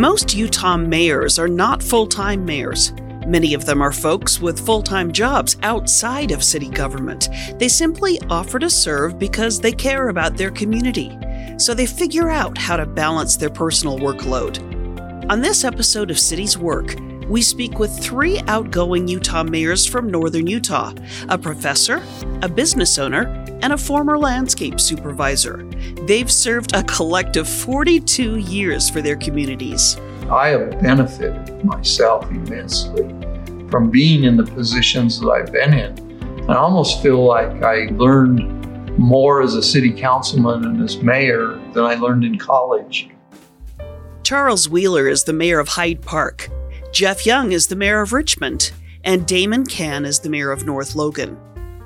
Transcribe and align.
Most 0.00 0.34
Utah 0.34 0.78
mayors 0.78 1.38
are 1.38 1.46
not 1.46 1.82
full 1.82 2.06
time 2.06 2.42
mayors. 2.42 2.94
Many 3.26 3.52
of 3.52 3.66
them 3.66 3.82
are 3.82 3.92
folks 3.92 4.40
with 4.40 4.64
full 4.64 4.80
time 4.80 5.12
jobs 5.12 5.58
outside 5.62 6.30
of 6.30 6.42
city 6.42 6.70
government. 6.70 7.28
They 7.58 7.68
simply 7.68 8.18
offer 8.30 8.58
to 8.60 8.70
serve 8.70 9.18
because 9.18 9.60
they 9.60 9.72
care 9.72 10.08
about 10.08 10.38
their 10.38 10.50
community. 10.50 11.18
So 11.58 11.74
they 11.74 11.84
figure 11.84 12.30
out 12.30 12.56
how 12.56 12.78
to 12.78 12.86
balance 12.86 13.36
their 13.36 13.50
personal 13.50 13.98
workload. 13.98 14.58
On 15.30 15.42
this 15.42 15.64
episode 15.64 16.10
of 16.10 16.18
Cities 16.18 16.56
Work, 16.56 16.96
we 17.28 17.42
speak 17.42 17.78
with 17.78 17.94
three 18.02 18.40
outgoing 18.48 19.06
Utah 19.06 19.42
mayors 19.42 19.84
from 19.84 20.10
northern 20.10 20.46
Utah 20.46 20.94
a 21.28 21.36
professor, 21.36 22.02
a 22.40 22.48
business 22.48 22.98
owner, 22.98 23.26
and 23.62 23.72
a 23.72 23.78
former 23.78 24.18
landscape 24.18 24.80
supervisor. 24.80 25.64
They've 26.06 26.30
served 26.30 26.74
a 26.74 26.82
collective 26.84 27.48
42 27.48 28.36
years 28.36 28.88
for 28.88 29.02
their 29.02 29.16
communities. 29.16 29.96
I 30.30 30.48
have 30.48 30.80
benefited 30.80 31.64
myself 31.64 32.30
immensely 32.30 33.08
from 33.70 33.90
being 33.90 34.24
in 34.24 34.36
the 34.36 34.44
positions 34.44 35.20
that 35.20 35.28
I've 35.28 35.52
been 35.52 35.74
in. 35.74 36.50
I 36.50 36.56
almost 36.56 37.02
feel 37.02 37.24
like 37.24 37.62
I 37.62 37.88
learned 37.92 38.98
more 38.98 39.42
as 39.42 39.54
a 39.54 39.62
city 39.62 39.92
councilman 39.92 40.64
and 40.64 40.82
as 40.82 40.98
mayor 40.98 41.60
than 41.72 41.84
I 41.84 41.94
learned 41.94 42.24
in 42.24 42.38
college. 42.38 43.08
Charles 44.22 44.68
Wheeler 44.68 45.08
is 45.08 45.24
the 45.24 45.32
mayor 45.32 45.58
of 45.58 45.68
Hyde 45.68 46.02
Park. 46.02 46.48
Jeff 46.92 47.24
Young 47.24 47.52
is 47.52 47.68
the 47.68 47.76
mayor 47.76 48.00
of 48.00 48.12
Richmond. 48.12 48.72
And 49.02 49.26
Damon 49.26 49.64
Cann 49.64 50.04
is 50.04 50.20
the 50.20 50.28
mayor 50.28 50.50
of 50.50 50.66
North 50.66 50.94
Logan. 50.94 51.38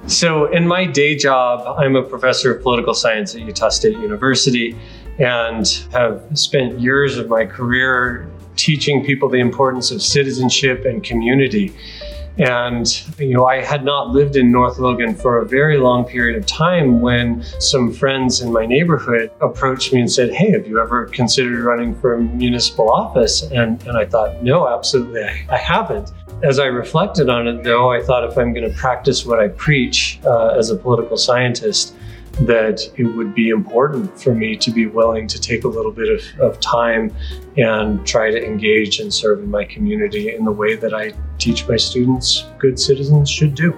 So, 0.06 0.52
in 0.52 0.68
my 0.68 0.84
day 0.84 1.16
job, 1.16 1.66
I'm 1.78 1.96
a 1.96 2.02
professor 2.02 2.54
of 2.54 2.62
political 2.62 2.92
science 2.92 3.34
at 3.34 3.40
Utah 3.40 3.70
State 3.70 3.96
University 3.96 4.76
and 5.18 5.66
have 5.92 6.22
spent 6.34 6.78
years 6.78 7.16
of 7.16 7.30
my 7.30 7.46
career 7.46 8.28
teaching 8.56 9.02
people 9.04 9.30
the 9.30 9.38
importance 9.38 9.90
of 9.90 10.02
citizenship 10.02 10.84
and 10.84 11.02
community. 11.02 11.72
And, 12.38 13.18
you 13.18 13.34
know, 13.34 13.46
I 13.46 13.62
had 13.62 13.84
not 13.84 14.10
lived 14.10 14.36
in 14.36 14.50
North 14.50 14.78
Logan 14.78 15.14
for 15.14 15.38
a 15.38 15.46
very 15.46 15.78
long 15.78 16.04
period 16.04 16.36
of 16.36 16.46
time 16.46 17.00
when 17.00 17.44
some 17.60 17.92
friends 17.92 18.40
in 18.40 18.52
my 18.52 18.66
neighborhood 18.66 19.30
approached 19.40 19.92
me 19.92 20.00
and 20.00 20.10
said, 20.10 20.32
Hey, 20.32 20.50
have 20.50 20.66
you 20.66 20.80
ever 20.80 21.06
considered 21.06 21.62
running 21.64 21.94
for 22.00 22.18
municipal 22.18 22.90
office? 22.90 23.42
And, 23.42 23.80
and 23.86 23.96
I 23.96 24.04
thought, 24.04 24.42
No, 24.42 24.66
absolutely, 24.66 25.22
I, 25.22 25.46
I 25.48 25.56
haven't. 25.58 26.10
As 26.42 26.58
I 26.58 26.66
reflected 26.66 27.28
on 27.28 27.46
it, 27.46 27.62
though, 27.62 27.92
I 27.92 28.02
thought 28.02 28.24
if 28.24 28.36
I'm 28.36 28.52
going 28.52 28.68
to 28.68 28.76
practice 28.76 29.24
what 29.24 29.38
I 29.38 29.48
preach 29.48 30.18
uh, 30.24 30.48
as 30.48 30.70
a 30.70 30.76
political 30.76 31.16
scientist, 31.16 31.94
that 32.40 32.80
it 32.96 33.04
would 33.04 33.34
be 33.34 33.50
important 33.50 34.20
for 34.20 34.34
me 34.34 34.56
to 34.56 34.70
be 34.70 34.86
willing 34.86 35.26
to 35.28 35.40
take 35.40 35.64
a 35.64 35.68
little 35.68 35.92
bit 35.92 36.08
of, 36.08 36.40
of 36.40 36.60
time 36.60 37.14
and 37.56 38.04
try 38.06 38.30
to 38.30 38.44
engage 38.44 39.00
and 39.00 39.12
serve 39.12 39.40
in 39.40 39.50
my 39.50 39.64
community 39.64 40.34
in 40.34 40.44
the 40.44 40.52
way 40.52 40.74
that 40.76 40.92
I 40.92 41.12
teach 41.38 41.68
my 41.68 41.76
students 41.76 42.44
good 42.58 42.78
citizens 42.78 43.30
should 43.30 43.54
do. 43.54 43.76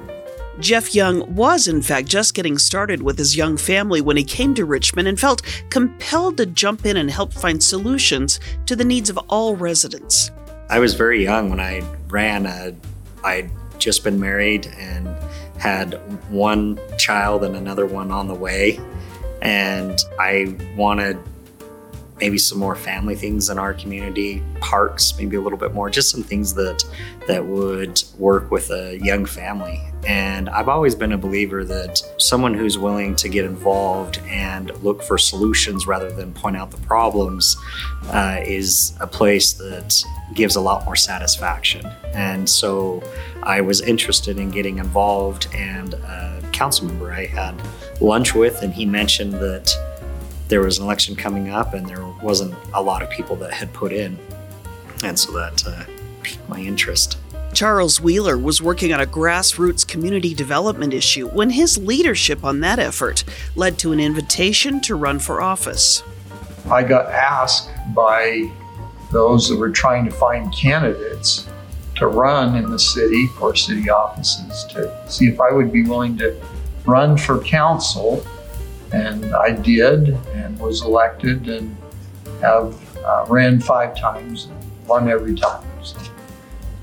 Jeff 0.59 0.95
Young 0.95 1.35
was, 1.35 1.69
in 1.69 1.83
fact, 1.83 2.09
just 2.09 2.33
getting 2.33 2.57
started 2.57 3.03
with 3.03 3.19
his 3.19 3.37
young 3.37 3.59
family 3.59 4.01
when 4.01 4.17
he 4.17 4.25
came 4.25 4.55
to 4.55 4.65
Richmond 4.65 5.07
and 5.07 5.21
felt 5.21 5.43
compelled 5.69 6.39
to 6.39 6.47
jump 6.47 6.87
in 6.87 6.97
and 6.97 7.11
help 7.11 7.35
find 7.35 7.63
solutions 7.63 8.41
to 8.65 8.75
the 8.75 8.85
needs 8.85 9.11
of 9.11 9.19
all 9.29 9.55
residents. 9.55 10.31
I 10.71 10.79
was 10.79 10.95
very 10.95 11.23
young 11.23 11.51
when 11.51 11.61
I 11.61 11.83
ran. 12.09 12.47
Uh, 12.47 12.73
I'd 13.23 13.51
just 13.79 14.03
been 14.03 14.19
married 14.19 14.67
and 14.79 15.07
had 15.59 15.95
one 16.31 16.79
child 16.99 17.45
and 17.45 17.57
another 17.57 17.87
one 17.87 18.11
on 18.11 18.29
the 18.29 18.35
way. 18.35 18.79
And 19.43 19.99
I 20.19 20.57
wanted 20.77 21.19
maybe 22.21 22.39
some 22.39 22.59
more 22.59 22.75
family 22.75 23.15
things 23.15 23.51
in 23.51 23.59
our 23.59 23.75
community, 23.75 24.43
parks, 24.61 25.17
maybe 25.19 25.37
a 25.37 25.41
little 25.41 25.59
bit 25.59 25.75
more, 25.75 25.91
just 25.91 26.11
some 26.11 26.23
things 26.23 26.55
that 26.55 26.85
that 27.27 27.45
would 27.45 28.03
work 28.19 28.51
with 28.51 28.71
a 28.71 28.99
young 29.03 29.27
family. 29.27 29.83
And 30.07 30.49
I've 30.49 30.69
always 30.69 30.95
been 30.95 31.13
a 31.13 31.19
believer 31.19 31.65
that 31.65 32.01
someone 32.19 32.55
who's 32.55 32.79
willing 32.79 33.17
to 33.17 33.29
get 33.29 33.45
involved 33.45 34.19
and 34.29 34.71
look 34.83 35.03
for 35.03 35.19
solutions 35.19 35.87
rather 35.87 36.11
than 36.13 36.33
point 36.33 36.57
out 36.57 36.71
the 36.71 36.81
problems 36.87 37.57
uh, 38.11 38.41
is 38.45 38.97
a 39.01 39.07
place 39.07 39.55
that 39.55 40.01
gives 40.35 40.55
a 40.55 40.61
lot 40.61 40.85
more 40.85 40.97
satisfaction. 40.97 41.85
And 42.15 42.49
so 42.49 43.03
I 43.43 43.61
was 43.61 43.81
interested 43.81 44.39
in 44.39 44.51
getting 44.51 44.79
involved, 44.79 45.49
and 45.53 45.95
a 45.95 46.43
council 46.53 46.87
member 46.87 47.13
I 47.13 47.27
had 47.27 47.61
lunch 48.01 48.35
with, 48.35 48.63
and 48.63 48.73
he 48.73 48.87
mentioned 48.87 49.35
that 49.35 49.73
there 50.49 50.61
was 50.61 50.79
an 50.79 50.85
election 50.85 51.17
coming 51.17 51.51
up 51.51 51.75
and 51.75 51.87
there 51.87 52.05
wasn't 52.23 52.55
a 52.75 52.83
lot 52.83 53.03
of 53.03 53.11
people 53.11 53.37
that 53.37 53.53
had 53.53 53.73
put 53.73 53.93
in. 53.93 54.19
And 55.05 55.19
so 55.19 55.33
that 55.33 55.67
uh, 55.67 55.85
piqued 56.23 56.49
my 56.49 56.61
interest. 56.61 57.19
Charles 57.53 58.01
Wheeler 58.01 58.37
was 58.37 58.61
working 58.61 58.93
on 58.93 59.01
a 59.01 59.07
grassroots 59.07 59.87
community 59.87 60.35
development 60.35 60.93
issue 60.93 61.29
when 61.29 61.51
his 61.51 61.79
leadership 61.79 62.45
on 62.45 62.61
that 62.61 62.79
effort 62.79 63.25
led 63.55 63.79
to 63.79 63.93
an 63.93 64.01
invitation 64.01 64.81
to 64.83 64.95
run 64.95 65.19
for 65.19 65.41
office. 65.41 66.03
I 66.71 66.83
got 66.83 67.11
asked 67.11 67.71
by 67.95 68.51
those 69.11 69.49
that 69.49 69.57
were 69.57 69.71
trying 69.71 70.05
to 70.05 70.11
find 70.11 70.53
candidates 70.53 71.49
to 71.95 72.09
run 72.09 72.57
in 72.57 72.71
the 72.71 72.79
city 72.79 73.27
for 73.39 73.55
city 73.55 73.89
offices 73.89 74.65
to 74.71 74.93
see 75.09 75.27
if 75.29 75.41
I 75.41 75.51
would 75.51 75.73
be 75.73 75.83
willing 75.83 76.19
to 76.19 76.39
run 76.85 77.17
for 77.17 77.43
council 77.43 78.25
and 78.93 79.35
I 79.35 79.51
did 79.51 80.11
and 80.35 80.59
was 80.59 80.83
elected 80.83 81.49
and 81.49 81.77
have 82.41 82.75
uh, 83.05 83.25
ran 83.29 83.61
five 83.61 83.99
times 83.99 84.47
and 84.47 84.87
won 84.87 85.09
every 85.09 85.35
time. 85.35 85.65
So 85.83 85.99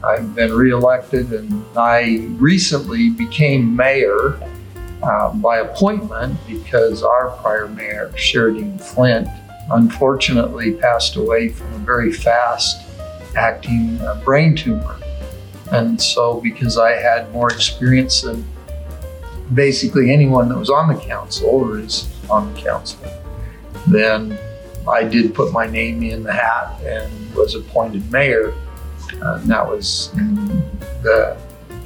I've 0.03 0.36
been 0.36 0.53
reelected 0.53 1.31
and 1.31 1.64
I 1.78 2.28
recently 2.31 3.09
became 3.09 3.75
mayor 3.75 4.40
uh, 5.02 5.34
by 5.34 5.59
appointment 5.59 6.38
because 6.47 7.03
our 7.03 7.31
prior 7.41 7.68
mayor, 7.68 8.12
Sheridan 8.18 8.78
Flint, 8.80 9.28
unfortunately 9.72 10.74
passed 10.74 11.16
away 11.16 11.50
from 11.50 11.74
a 11.74 11.78
very 11.80 12.12
fast 12.12 12.85
acting 13.35 14.00
uh, 14.02 14.22
brain 14.24 14.56
tumor. 14.56 14.97
And 15.72 16.00
so, 16.00 16.40
because 16.41 16.78
I 16.78 16.91
had 16.91 17.31
more 17.31 17.52
experience 17.52 18.22
than 18.22 18.46
basically 19.53 20.12
anyone 20.12 20.50
that 20.50 20.58
was 20.58 20.69
on 20.69 20.88
the 20.88 21.00
council 21.00 21.50
or 21.50 21.80
is 21.80 22.09
on 22.30 22.53
the 22.53 22.62
council. 22.62 23.00
Then 23.88 24.38
I 24.88 25.03
did 25.03 25.34
put 25.34 25.52
my 25.52 25.68
name 25.68 26.03
in 26.03 26.24
the 26.24 26.34
hat 26.34 26.80
and 26.84 27.36
was 27.36 27.56
appointed 27.56 28.12
mayor. 28.12 28.53
Uh, 29.22 29.36
and 29.36 29.50
that 29.50 29.68
was 29.68 30.12
in 30.18 30.47
the 31.03 31.38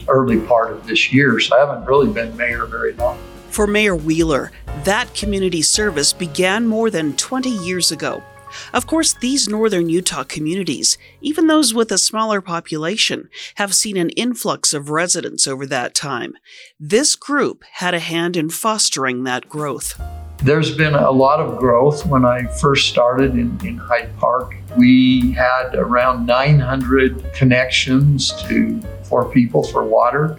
early 0.08 0.40
part 0.40 0.72
of 0.72 0.86
this 0.88 1.12
year. 1.12 1.40
So 1.40 1.56
I 1.56 1.60
haven't 1.60 1.86
really 1.86 2.12
been 2.12 2.36
mayor 2.38 2.66
very 2.66 2.94
long. 2.94 3.20
For 3.50 3.68
Mayor 3.68 3.96
Wheeler, 3.96 4.52
that 4.84 5.14
community 5.14 5.62
service 5.62 6.14
began 6.14 6.68
more 6.68 6.90
than 6.90 7.16
20 7.16 7.50
years 7.50 7.92
ago. 7.92 8.24
Of 8.73 8.88
course, 8.88 9.13
these 9.13 9.47
northern 9.47 9.90
Utah 9.90 10.23
communities, 10.23 10.97
even 11.22 11.47
those 11.47 11.73
with 11.73 11.91
a 11.91 11.97
smaller 11.97 12.41
population, 12.41 13.29
have 13.56 13.73
seen 13.73 13.97
an 13.97 14.09
influx 14.12 14.73
of 14.73 14.90
residents 14.90 15.47
over 15.47 15.66
that 15.66 15.94
time. 15.94 16.35
This 16.79 17.16
group 17.16 17.63
had 17.73 17.94
a 17.94 18.00
hand 18.00 18.38
in 18.38 18.50
fostering 18.50 19.23
that 19.23 19.50
growth. 19.50 20.00
There's 20.44 20.75
been 20.75 20.94
a 20.94 21.09
lot 21.09 21.40
of 21.40 21.57
growth. 21.57 22.06
When 22.06 22.23
I 22.23 22.45
first 22.45 22.90
started 22.90 23.31
in, 23.31 23.59
in 23.66 23.78
Hyde 23.78 24.16
Park, 24.18 24.56
we 24.78 25.31
had 25.31 25.74
around 25.74 26.28
900 26.28 27.34
connections 27.34 28.34
to 28.44 28.79
for 29.03 29.25
people 29.25 29.63
for 29.63 29.84
water, 29.84 30.38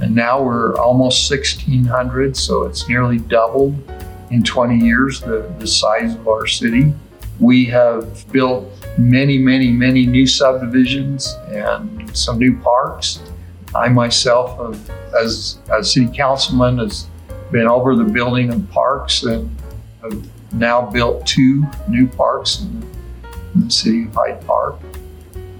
and 0.00 0.14
now 0.14 0.40
we're 0.40 0.76
almost 0.76 1.30
1,600, 1.30 2.36
so 2.36 2.64
it's 2.64 2.88
nearly 2.88 3.18
doubled 3.18 3.74
in 4.30 4.44
20 4.44 4.78
years 4.78 5.20
the, 5.20 5.52
the 5.58 5.66
size 5.66 6.14
of 6.14 6.28
our 6.28 6.46
city. 6.46 6.94
We 7.40 7.64
have 7.66 8.30
built 8.30 8.68
many, 8.98 9.38
many, 9.38 9.70
many 9.70 10.04
new 10.04 10.26
subdivisions 10.26 11.34
and 11.48 12.14
some 12.16 12.38
new 12.38 12.58
parks. 12.58 13.22
I 13.74 13.88
myself, 13.88 14.58
have, 14.58 14.90
as 15.14 15.58
a 15.72 15.82
city 15.82 16.10
councilman, 16.14 16.78
has 16.78 17.06
been 17.50 17.66
over 17.66 17.96
the 17.96 18.04
building 18.04 18.52
of 18.52 18.70
parks 18.70 19.22
and 19.22 19.50
have 20.02 20.28
now 20.52 20.82
built 20.82 21.26
two 21.26 21.64
new 21.88 22.06
parks 22.06 22.60
in, 22.60 22.82
in 23.54 23.64
the 23.64 23.70
city 23.70 24.04
of 24.04 24.14
Hyde 24.14 24.46
Park. 24.46 24.76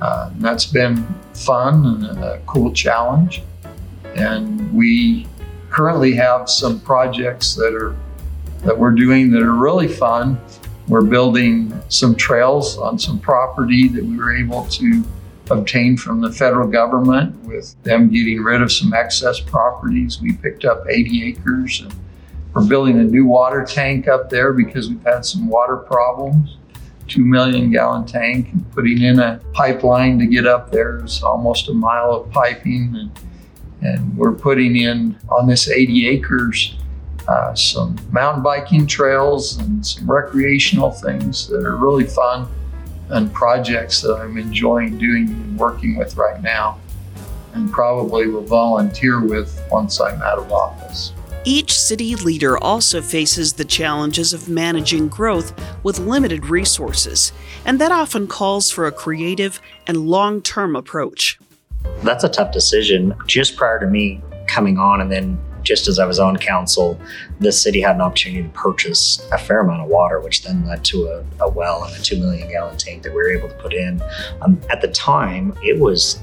Uh, 0.00 0.30
that's 0.38 0.66
been 0.66 1.06
fun 1.34 2.04
and 2.04 2.24
a 2.24 2.42
cool 2.46 2.72
challenge. 2.72 3.42
And 4.14 4.72
we 4.74 5.26
currently 5.70 6.12
have 6.12 6.50
some 6.50 6.80
projects 6.80 7.54
that 7.54 7.74
are 7.74 7.96
that 8.64 8.78
we're 8.78 8.90
doing 8.90 9.30
that 9.30 9.42
are 9.42 9.54
really 9.54 9.88
fun 9.88 10.38
we're 10.90 11.04
building 11.04 11.72
some 11.88 12.14
trails 12.14 12.76
on 12.76 12.98
some 12.98 13.18
property 13.18 13.88
that 13.88 14.04
we 14.04 14.16
were 14.16 14.36
able 14.36 14.66
to 14.66 15.04
obtain 15.50 15.96
from 15.96 16.20
the 16.20 16.30
federal 16.32 16.68
government 16.68 17.34
with 17.44 17.80
them 17.82 18.10
getting 18.10 18.42
rid 18.42 18.60
of 18.60 18.70
some 18.70 18.92
excess 18.92 19.40
properties. 19.40 20.20
We 20.20 20.32
picked 20.34 20.64
up 20.64 20.84
80 20.88 21.28
acres 21.28 21.80
and 21.80 21.94
we're 22.52 22.66
building 22.66 22.98
a 22.98 23.04
new 23.04 23.24
water 23.24 23.64
tank 23.64 24.08
up 24.08 24.30
there 24.30 24.52
because 24.52 24.88
we've 24.88 25.02
had 25.04 25.24
some 25.24 25.48
water 25.48 25.76
problems 25.76 26.56
two 27.10 27.24
million 27.24 27.70
gallon 27.70 28.06
tank 28.06 28.52
and 28.52 28.70
putting 28.72 29.02
in 29.02 29.18
a 29.18 29.40
pipeline 29.52 30.18
to 30.18 30.26
get 30.26 30.46
up 30.46 30.70
there. 30.70 31.00
It's 31.00 31.22
almost 31.22 31.68
a 31.68 31.74
mile 31.74 32.12
of 32.12 32.30
piping. 32.30 32.94
And, 32.96 33.20
and 33.82 34.16
we're 34.16 34.32
putting 34.32 34.76
in 34.76 35.18
on 35.28 35.48
this 35.48 35.68
80 35.68 36.08
acres 36.08 36.76
uh, 37.28 37.54
some 37.54 37.96
mountain 38.10 38.42
biking 38.42 38.86
trails 38.86 39.58
and 39.58 39.84
some 39.86 40.10
recreational 40.10 40.90
things 40.90 41.48
that 41.48 41.64
are 41.64 41.76
really 41.76 42.06
fun 42.06 42.48
and 43.10 43.32
projects 43.32 44.00
that 44.02 44.16
I'm 44.16 44.38
enjoying 44.38 44.98
doing 44.98 45.28
and 45.28 45.58
working 45.58 45.96
with 45.96 46.16
right 46.16 46.40
now 46.42 46.78
and 47.54 47.70
probably 47.70 48.28
will 48.28 48.42
volunteer 48.42 49.20
with 49.20 49.62
once 49.70 50.00
I'm 50.00 50.20
out 50.22 50.38
of 50.38 50.52
office. 50.52 51.12
Each 51.44 51.72
city 51.72 52.14
leader 52.16 52.58
also 52.58 53.00
faces 53.00 53.54
the 53.54 53.64
challenges 53.64 54.34
of 54.34 54.48
managing 54.48 55.08
growth 55.08 55.54
with 55.82 55.98
limited 55.98 56.46
resources, 56.46 57.32
and 57.64 57.80
that 57.80 57.90
often 57.90 58.26
calls 58.26 58.70
for 58.70 58.86
a 58.86 58.92
creative 58.92 59.58
and 59.86 60.06
long 60.06 60.42
term 60.42 60.76
approach. 60.76 61.38
That's 62.02 62.24
a 62.24 62.28
tough 62.28 62.52
decision. 62.52 63.14
Just 63.26 63.56
prior 63.56 63.80
to 63.80 63.86
me 63.86 64.20
coming 64.48 64.76
on, 64.78 65.00
and 65.00 65.10
then 65.10 65.38
just 65.70 65.86
as 65.86 66.00
I 66.00 66.04
was 66.04 66.18
on 66.18 66.36
council, 66.36 67.00
the 67.38 67.52
city 67.52 67.80
had 67.80 67.94
an 67.94 68.00
opportunity 68.00 68.42
to 68.42 68.48
purchase 68.48 69.24
a 69.30 69.38
fair 69.38 69.60
amount 69.60 69.82
of 69.82 69.86
water, 69.86 70.18
which 70.18 70.42
then 70.42 70.66
led 70.66 70.84
to 70.86 71.06
a, 71.06 71.44
a 71.44 71.48
well 71.48 71.84
and 71.84 71.94
a 71.94 72.02
two 72.02 72.18
million 72.18 72.48
gallon 72.50 72.76
tank 72.76 73.04
that 73.04 73.10
we 73.12 73.18
were 73.18 73.30
able 73.30 73.48
to 73.48 73.54
put 73.54 73.72
in. 73.72 74.02
Um, 74.42 74.60
at 74.68 74.80
the 74.80 74.88
time, 74.88 75.56
it 75.62 75.78
was 75.78 76.20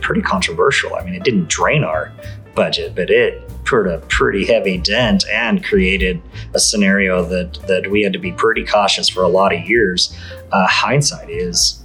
pretty 0.00 0.20
controversial. 0.20 0.96
I 0.96 1.04
mean, 1.04 1.14
it 1.14 1.22
didn't 1.22 1.48
drain 1.48 1.84
our 1.84 2.12
budget, 2.56 2.96
but 2.96 3.08
it 3.08 3.40
put 3.64 3.86
a 3.86 3.98
pretty 4.08 4.44
heavy 4.44 4.78
dent 4.78 5.24
and 5.30 5.64
created 5.64 6.20
a 6.54 6.58
scenario 6.58 7.24
that 7.24 7.54
that 7.68 7.88
we 7.88 8.02
had 8.02 8.12
to 8.14 8.18
be 8.18 8.32
pretty 8.32 8.64
cautious 8.64 9.08
for 9.08 9.22
a 9.22 9.28
lot 9.28 9.54
of 9.54 9.60
years. 9.68 10.12
Uh, 10.50 10.66
hindsight 10.66 11.30
is 11.30 11.84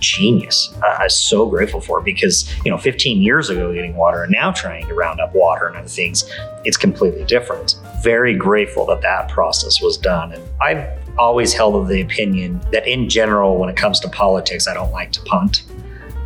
genius. 0.00 0.74
Uh, 0.82 0.96
I'm 1.00 1.08
so 1.08 1.46
grateful 1.46 1.80
for 1.80 1.98
it 1.98 2.04
because 2.04 2.52
you 2.64 2.70
know, 2.70 2.78
15 2.78 3.22
years 3.22 3.50
ago 3.50 3.72
getting 3.72 3.96
water 3.96 4.22
and 4.22 4.32
now 4.32 4.52
trying 4.52 4.86
to 4.86 4.94
round 4.94 5.20
up 5.20 5.34
water 5.34 5.66
and 5.66 5.76
other 5.76 5.88
things, 5.88 6.30
it's 6.64 6.76
completely 6.76 7.24
different. 7.24 7.76
Very 8.02 8.34
grateful 8.34 8.86
that 8.86 9.02
that 9.02 9.28
process 9.28 9.80
was 9.80 9.96
done, 9.96 10.32
and 10.32 10.42
I've 10.60 10.86
always 11.18 11.52
held 11.52 11.88
the 11.88 12.00
opinion 12.00 12.60
that 12.72 12.86
in 12.86 13.08
general, 13.08 13.56
when 13.56 13.68
it 13.68 13.76
comes 13.76 14.00
to 14.00 14.08
politics, 14.08 14.66
I 14.66 14.74
don't 14.74 14.92
like 14.92 15.12
to 15.12 15.22
punt. 15.22 15.64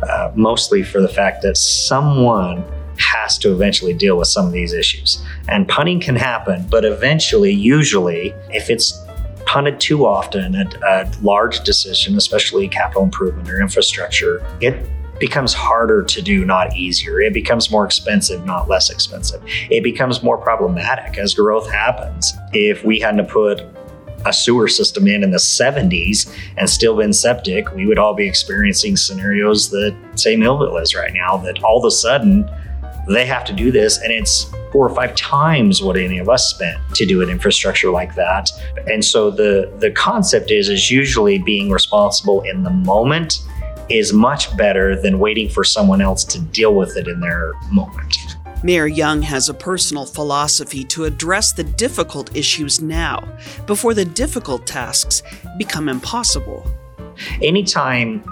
Uh, 0.01 0.31
mostly 0.33 0.81
for 0.81 1.01
the 1.01 1.09
fact 1.09 1.41
that 1.41 1.57
someone 1.57 2.63
has 2.99 3.37
to 3.37 3.51
eventually 3.51 3.93
deal 3.93 4.17
with 4.17 4.27
some 4.27 4.45
of 4.45 4.51
these 4.51 4.73
issues. 4.73 5.23
And 5.47 5.67
punting 5.67 5.99
can 5.99 6.15
happen, 6.15 6.67
but 6.69 6.85
eventually, 6.85 7.51
usually, 7.51 8.33
if 8.49 8.69
it's 8.69 8.93
punted 9.49 9.79
too 9.79 10.05
often, 10.05 10.53
a, 10.53 10.69
a 10.83 11.11
large 11.23 11.61
decision, 11.61 12.15
especially 12.15 12.67
capital 12.67 13.03
improvement 13.03 13.49
or 13.49 13.59
infrastructure, 13.59 14.45
it 14.61 14.87
becomes 15.19 15.55
harder 15.55 16.03
to 16.03 16.21
do, 16.21 16.45
not 16.45 16.77
easier. 16.77 17.19
It 17.19 17.33
becomes 17.33 17.71
more 17.71 17.83
expensive, 17.83 18.45
not 18.45 18.69
less 18.69 18.91
expensive. 18.91 19.41
It 19.71 19.83
becomes 19.83 20.21
more 20.21 20.37
problematic 20.37 21.17
as 21.17 21.33
growth 21.33 21.67
happens. 21.67 22.31
If 22.53 22.85
we 22.85 22.99
hadn't 22.99 23.27
put 23.27 23.61
a 24.23 24.31
sewer 24.31 24.67
system 24.67 25.07
in 25.07 25.23
in 25.23 25.31
the 25.31 25.37
70s 25.37 26.31
and 26.57 26.69
still 26.69 26.95
been 26.95 27.11
septic, 27.11 27.73
we 27.73 27.87
would 27.87 27.97
all 27.97 28.13
be 28.13 28.27
experiencing 28.27 28.97
scenarios 28.97 29.71
that, 29.71 29.95
say, 30.13 30.35
Millville 30.35 30.77
is 30.77 30.93
right 30.93 31.13
now, 31.13 31.37
that 31.37 31.63
all 31.63 31.79
of 31.79 31.85
a 31.85 31.91
sudden 31.91 32.47
they 33.15 33.25
have 33.25 33.45
to 33.45 33.53
do 33.53 33.71
this 33.71 33.99
and 34.01 34.11
it's 34.11 34.51
four 34.71 34.87
or 34.87 34.95
five 34.95 35.15
times 35.15 35.81
what 35.81 35.97
any 35.97 36.19
of 36.19 36.29
us 36.29 36.53
spent 36.53 36.77
to 36.95 37.05
do 37.05 37.21
an 37.21 37.29
infrastructure 37.29 37.89
like 37.89 38.15
that. 38.15 38.49
And 38.87 39.03
so 39.03 39.31
the 39.31 39.71
the 39.79 39.91
concept 39.91 40.51
is 40.51 40.69
is 40.69 40.91
usually 40.91 41.39
being 41.39 41.71
responsible 41.71 42.41
in 42.41 42.63
the 42.63 42.69
moment 42.69 43.39
is 43.89 44.13
much 44.13 44.55
better 44.55 44.99
than 45.01 45.19
waiting 45.19 45.49
for 45.49 45.63
someone 45.63 46.01
else 46.01 46.23
to 46.23 46.39
deal 46.39 46.75
with 46.75 46.95
it 46.95 47.07
in 47.07 47.19
their 47.19 47.53
moment. 47.71 48.15
Mayor 48.61 48.87
Young 48.87 49.21
has 49.21 49.47
a 49.47 49.53
personal 49.53 50.05
philosophy 50.05 50.83
to 50.85 51.05
address 51.05 51.53
the 51.53 51.63
difficult 51.63 52.35
issues 52.35 52.81
now 52.81 53.25
before 53.65 53.93
the 53.93 54.03
difficult 54.03 54.67
tasks 54.67 55.23
become 55.57 55.87
impossible. 55.87 56.67
Anytime 57.41 58.23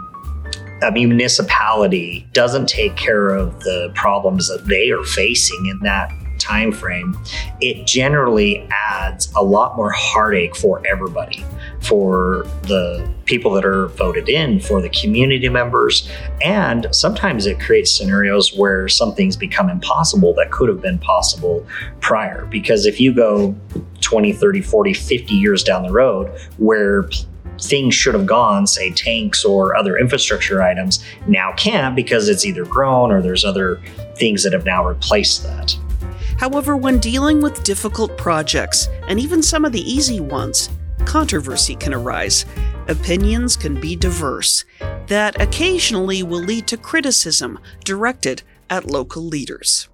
a 0.84 0.92
municipality 0.92 2.28
doesn't 2.34 2.68
take 2.68 2.96
care 2.96 3.30
of 3.30 3.60
the 3.62 3.92
problems 3.96 4.48
that 4.48 4.66
they 4.66 4.92
are 4.92 5.04
facing 5.04 5.66
in 5.68 5.80
that 5.80 6.12
time 6.40 6.72
frame, 6.72 7.18
it 7.62 7.86
generally 7.86 8.68
adds 8.72 9.32
a 9.36 9.44
lot 9.44 9.76
more 9.76 9.92
heartache 9.92 10.56
for 10.56 10.82
everybody, 10.88 11.44
for 11.82 12.46
the 12.64 13.12
people 13.26 13.52
that 13.52 13.66
are 13.66 13.88
voted 13.88 14.30
in, 14.30 14.60
for 14.60 14.82
the 14.82 14.90
community 14.90 15.50
members, 15.50 16.10
and 16.42 16.88
sometimes 16.92 17.46
it 17.46 17.60
creates 17.60 17.96
scenarios 17.96 18.56
where 18.56 18.88
some 18.88 19.14
things 19.14 19.36
become 19.36 19.70
impossible 19.70 20.34
that 20.34 20.52
could 20.52 20.70
have 20.70 20.82
been 20.82 21.00
possible 21.00 21.66
prior. 22.00 22.46
Because 22.46 22.86
if 22.86 23.00
you 23.00 23.14
go 23.14 23.56
20, 24.02 24.32
30, 24.32 24.62
40, 24.62 24.94
50 24.94 25.34
years 25.34 25.64
down 25.64 25.84
the 25.84 25.92
road 25.92 26.32
where 26.58 27.10
things 27.62 27.96
should 27.96 28.14
have 28.14 28.26
gone, 28.26 28.68
say 28.68 28.92
tanks 28.92 29.44
or 29.44 29.76
other 29.76 29.98
infrastructure 29.98 30.62
items, 30.62 31.04
now 31.28 31.54
can't 31.54 31.96
because 31.96 32.30
it's 32.30 32.46
either 32.46 32.66
grown 32.66 33.12
or 33.12 33.22
there's 33.22 33.46
other 33.46 33.82
things 34.16 34.44
that 34.44 34.54
have 34.54 34.66
now 34.66 34.86
replaced 34.86 35.44
that. 35.44 35.78
However, 36.40 36.78
when 36.78 37.00
dealing 37.00 37.42
with 37.42 37.64
difficult 37.64 38.18
projects, 38.18 38.88
and 39.08 39.20
even 39.20 39.42
some 39.42 39.66
of 39.66 39.72
the 39.72 39.92
easy 39.92 40.20
ones, 40.20 40.70
controversy 41.06 41.76
can 41.76 41.94
arise. 41.94 42.46
Opinions 42.88 43.56
can 43.56 43.80
be 43.80 43.96
diverse, 43.96 44.66
that 45.08 45.42
occasionally 45.42 46.22
will 46.24 46.42
lead 46.42 46.68
to 46.68 46.78
criticism 46.78 47.60
directed 47.84 48.44
at 48.70 48.86
local 48.86 49.24
leaders 49.24 49.90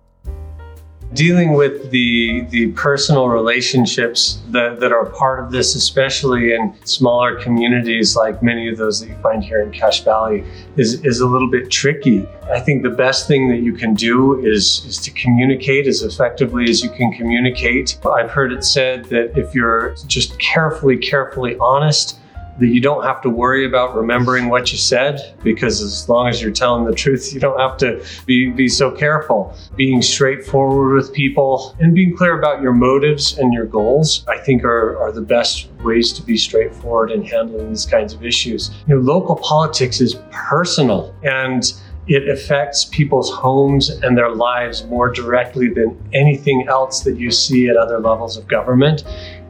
dealing 1.13 1.53
with 1.53 1.91
the 1.91 2.41
the 2.49 2.71
personal 2.71 3.27
relationships 3.27 4.41
that, 4.49 4.79
that 4.79 4.91
are 4.91 5.05
part 5.05 5.43
of 5.43 5.51
this, 5.51 5.75
especially 5.75 6.53
in 6.53 6.73
smaller 6.85 7.39
communities 7.41 8.15
like 8.15 8.41
many 8.41 8.69
of 8.69 8.77
those 8.77 8.99
that 8.99 9.09
you 9.09 9.15
find 9.17 9.43
here 9.43 9.61
in 9.61 9.71
Cache 9.71 10.03
Valley, 10.03 10.43
is, 10.77 11.03
is 11.05 11.19
a 11.19 11.27
little 11.27 11.49
bit 11.49 11.69
tricky. 11.69 12.27
I 12.51 12.59
think 12.59 12.83
the 12.83 12.89
best 12.89 13.27
thing 13.27 13.49
that 13.49 13.59
you 13.59 13.73
can 13.73 13.93
do 13.93 14.45
is, 14.45 14.83
is 14.85 14.97
to 14.99 15.11
communicate 15.11 15.87
as 15.87 16.01
effectively 16.01 16.65
as 16.69 16.83
you 16.83 16.89
can 16.89 17.11
communicate. 17.13 17.97
I've 18.05 18.31
heard 18.31 18.51
it 18.51 18.63
said 18.63 19.05
that 19.05 19.37
if 19.37 19.53
you're 19.53 19.95
just 20.07 20.37
carefully, 20.39 20.97
carefully 20.97 21.57
honest, 21.59 22.19
that 22.59 22.67
you 22.67 22.79
don't 22.79 23.03
have 23.03 23.21
to 23.21 23.29
worry 23.29 23.65
about 23.65 23.95
remembering 23.95 24.49
what 24.49 24.71
you 24.71 24.77
said 24.77 25.35
because 25.43 25.81
as 25.81 26.07
long 26.07 26.27
as 26.27 26.41
you're 26.41 26.51
telling 26.51 26.85
the 26.85 26.93
truth, 26.93 27.33
you 27.33 27.39
don't 27.39 27.59
have 27.59 27.77
to 27.77 28.03
be, 28.25 28.49
be 28.51 28.67
so 28.67 28.91
careful. 28.91 29.55
Being 29.75 30.01
straightforward 30.01 30.95
with 30.95 31.13
people 31.13 31.75
and 31.79 31.95
being 31.95 32.15
clear 32.15 32.37
about 32.37 32.61
your 32.61 32.73
motives 32.73 33.37
and 33.37 33.53
your 33.53 33.65
goals, 33.65 34.23
I 34.27 34.37
think 34.37 34.63
are, 34.63 34.97
are 34.97 35.11
the 35.11 35.21
best 35.21 35.71
ways 35.83 36.13
to 36.13 36.21
be 36.21 36.37
straightforward 36.37 37.11
in 37.11 37.23
handling 37.23 37.69
these 37.69 37.85
kinds 37.85 38.13
of 38.13 38.23
issues. 38.23 38.71
You 38.87 38.95
know, 38.95 39.01
local 39.01 39.35
politics 39.37 39.99
is 39.99 40.15
personal 40.31 41.15
and 41.23 41.73
it 42.07 42.27
affects 42.27 42.85
people's 42.85 43.31
homes 43.31 43.89
and 43.89 44.17
their 44.17 44.29
lives 44.29 44.83
more 44.85 45.09
directly 45.09 45.69
than 45.69 45.97
anything 46.13 46.67
else 46.67 47.01
that 47.01 47.17
you 47.17 47.31
see 47.31 47.69
at 47.69 47.77
other 47.77 47.99
levels 47.99 48.37
of 48.37 48.47
government. 48.47 49.05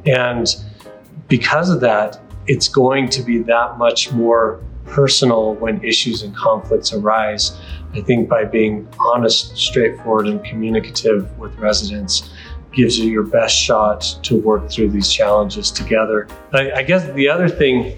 And 0.05 0.47
because 1.27 1.69
of 1.69 1.79
that, 1.81 2.19
it's 2.47 2.67
going 2.67 3.09
to 3.09 3.21
be 3.21 3.39
that 3.39 3.77
much 3.77 4.11
more 4.11 4.61
personal 4.85 5.55
when 5.55 5.83
issues 5.83 6.23
and 6.23 6.35
conflicts 6.35 6.93
arise. 6.93 7.57
I 7.93 8.01
think 8.01 8.27
by 8.27 8.45
being 8.45 8.87
honest, 8.99 9.55
straightforward, 9.57 10.27
and 10.27 10.43
communicative 10.43 11.37
with 11.37 11.55
residents 11.57 12.31
gives 12.73 12.97
you 12.97 13.09
your 13.09 13.23
best 13.23 13.55
shot 13.55 14.01
to 14.23 14.35
work 14.35 14.69
through 14.69 14.89
these 14.89 15.11
challenges 15.11 15.71
together. 15.71 16.27
I, 16.53 16.71
I 16.71 16.83
guess 16.83 17.09
the 17.13 17.29
other 17.29 17.47
thing 17.47 17.97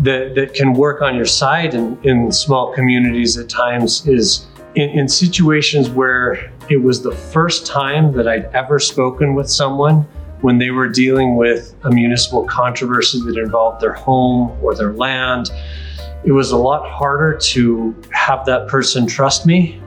that, 0.00 0.34
that 0.34 0.54
can 0.54 0.74
work 0.74 1.02
on 1.02 1.16
your 1.16 1.24
side 1.24 1.74
in, 1.74 1.98
in 2.02 2.30
small 2.30 2.74
communities 2.74 3.36
at 3.38 3.48
times 3.48 4.06
is 4.06 4.46
in, 4.74 4.90
in 4.90 5.08
situations 5.08 5.88
where 5.88 6.52
it 6.68 6.76
was 6.76 7.02
the 7.02 7.12
first 7.12 7.66
time 7.66 8.12
that 8.12 8.28
I'd 8.28 8.44
ever 8.46 8.78
spoken 8.78 9.34
with 9.34 9.50
someone 9.50 10.06
when 10.42 10.58
they 10.58 10.70
were 10.70 10.88
dealing 10.88 11.36
with 11.36 11.74
a 11.84 11.90
municipal 11.90 12.44
controversy 12.44 13.20
that 13.24 13.38
involved 13.38 13.80
their 13.80 13.92
home 13.92 14.56
or 14.62 14.74
their 14.74 14.92
land, 14.92 15.50
it 16.24 16.32
was 16.32 16.50
a 16.50 16.56
lot 16.56 16.88
harder 16.88 17.36
to 17.38 17.94
have 18.10 18.44
that 18.46 18.68
person 18.68 19.06
trust 19.06 19.46
me. 19.46 19.80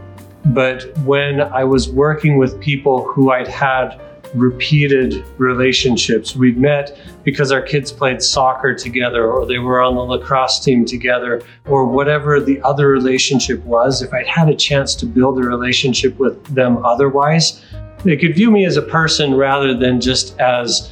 But 0.46 0.98
when 1.00 1.42
I 1.42 1.64
was 1.64 1.90
working 1.90 2.38
with 2.38 2.60
people 2.60 3.04
who 3.04 3.32
I'd 3.32 3.48
had 3.48 4.00
repeated 4.34 5.24
relationships, 5.38 6.36
we'd 6.36 6.58
met 6.58 6.98
because 7.24 7.52
our 7.52 7.62
kids 7.62 7.92
played 7.92 8.22
soccer 8.22 8.76
together 8.76 9.32
or 9.32 9.46
they 9.46 9.58
were 9.60 9.82
on 9.82 9.96
the 9.96 10.02
lacrosse 10.02 10.60
team 10.60 10.86
together 10.86 11.42
or 11.66 11.86
whatever 11.86 12.40
the 12.40 12.62
other 12.62 12.90
relationship 12.90 13.64
was. 13.64 14.02
If 14.02 14.14
I'd 14.14 14.28
had 14.28 14.50
a 14.50 14.56
chance 14.56 14.94
to 14.96 15.06
build 15.06 15.40
a 15.40 15.42
relationship 15.42 16.18
with 16.20 16.44
them 16.54 16.86
otherwise, 16.86 17.64
they 18.06 18.18
could 18.18 18.36
view 18.36 18.52
me 18.52 18.66
as 18.66 18.78
a 18.78 18.82
person 18.82 19.34
rather 19.34 19.74
than 19.74 20.00
just 20.00 20.40
as 20.40 20.92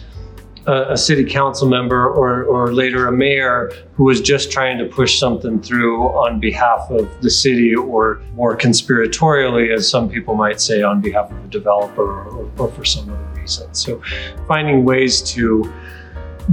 a, 0.65 0.93
a 0.93 0.97
city 0.97 1.23
council 1.23 1.67
member 1.67 2.07
or, 2.07 2.43
or 2.43 2.73
later 2.73 3.07
a 3.07 3.11
mayor 3.11 3.71
who 3.93 4.05
was 4.05 4.19
just 4.19 4.51
trying 4.51 4.77
to 4.79 4.85
push 4.85 5.19
something 5.19 5.61
through 5.61 6.07
on 6.09 6.39
behalf 6.39 6.89
of 6.89 7.21
the 7.21 7.29
city 7.29 7.75
or 7.75 8.21
more 8.33 8.57
conspiratorially, 8.57 9.73
as 9.73 9.87
some 9.87 10.09
people 10.09 10.35
might 10.35 10.59
say, 10.59 10.81
on 10.81 11.01
behalf 11.01 11.31
of 11.31 11.43
a 11.43 11.47
developer 11.47 12.23
or, 12.23 12.51
or 12.57 12.71
for 12.71 12.83
some 12.83 13.09
other 13.09 13.39
reason. 13.39 13.71
So 13.73 14.01
finding 14.47 14.83
ways 14.83 15.21
to 15.33 15.71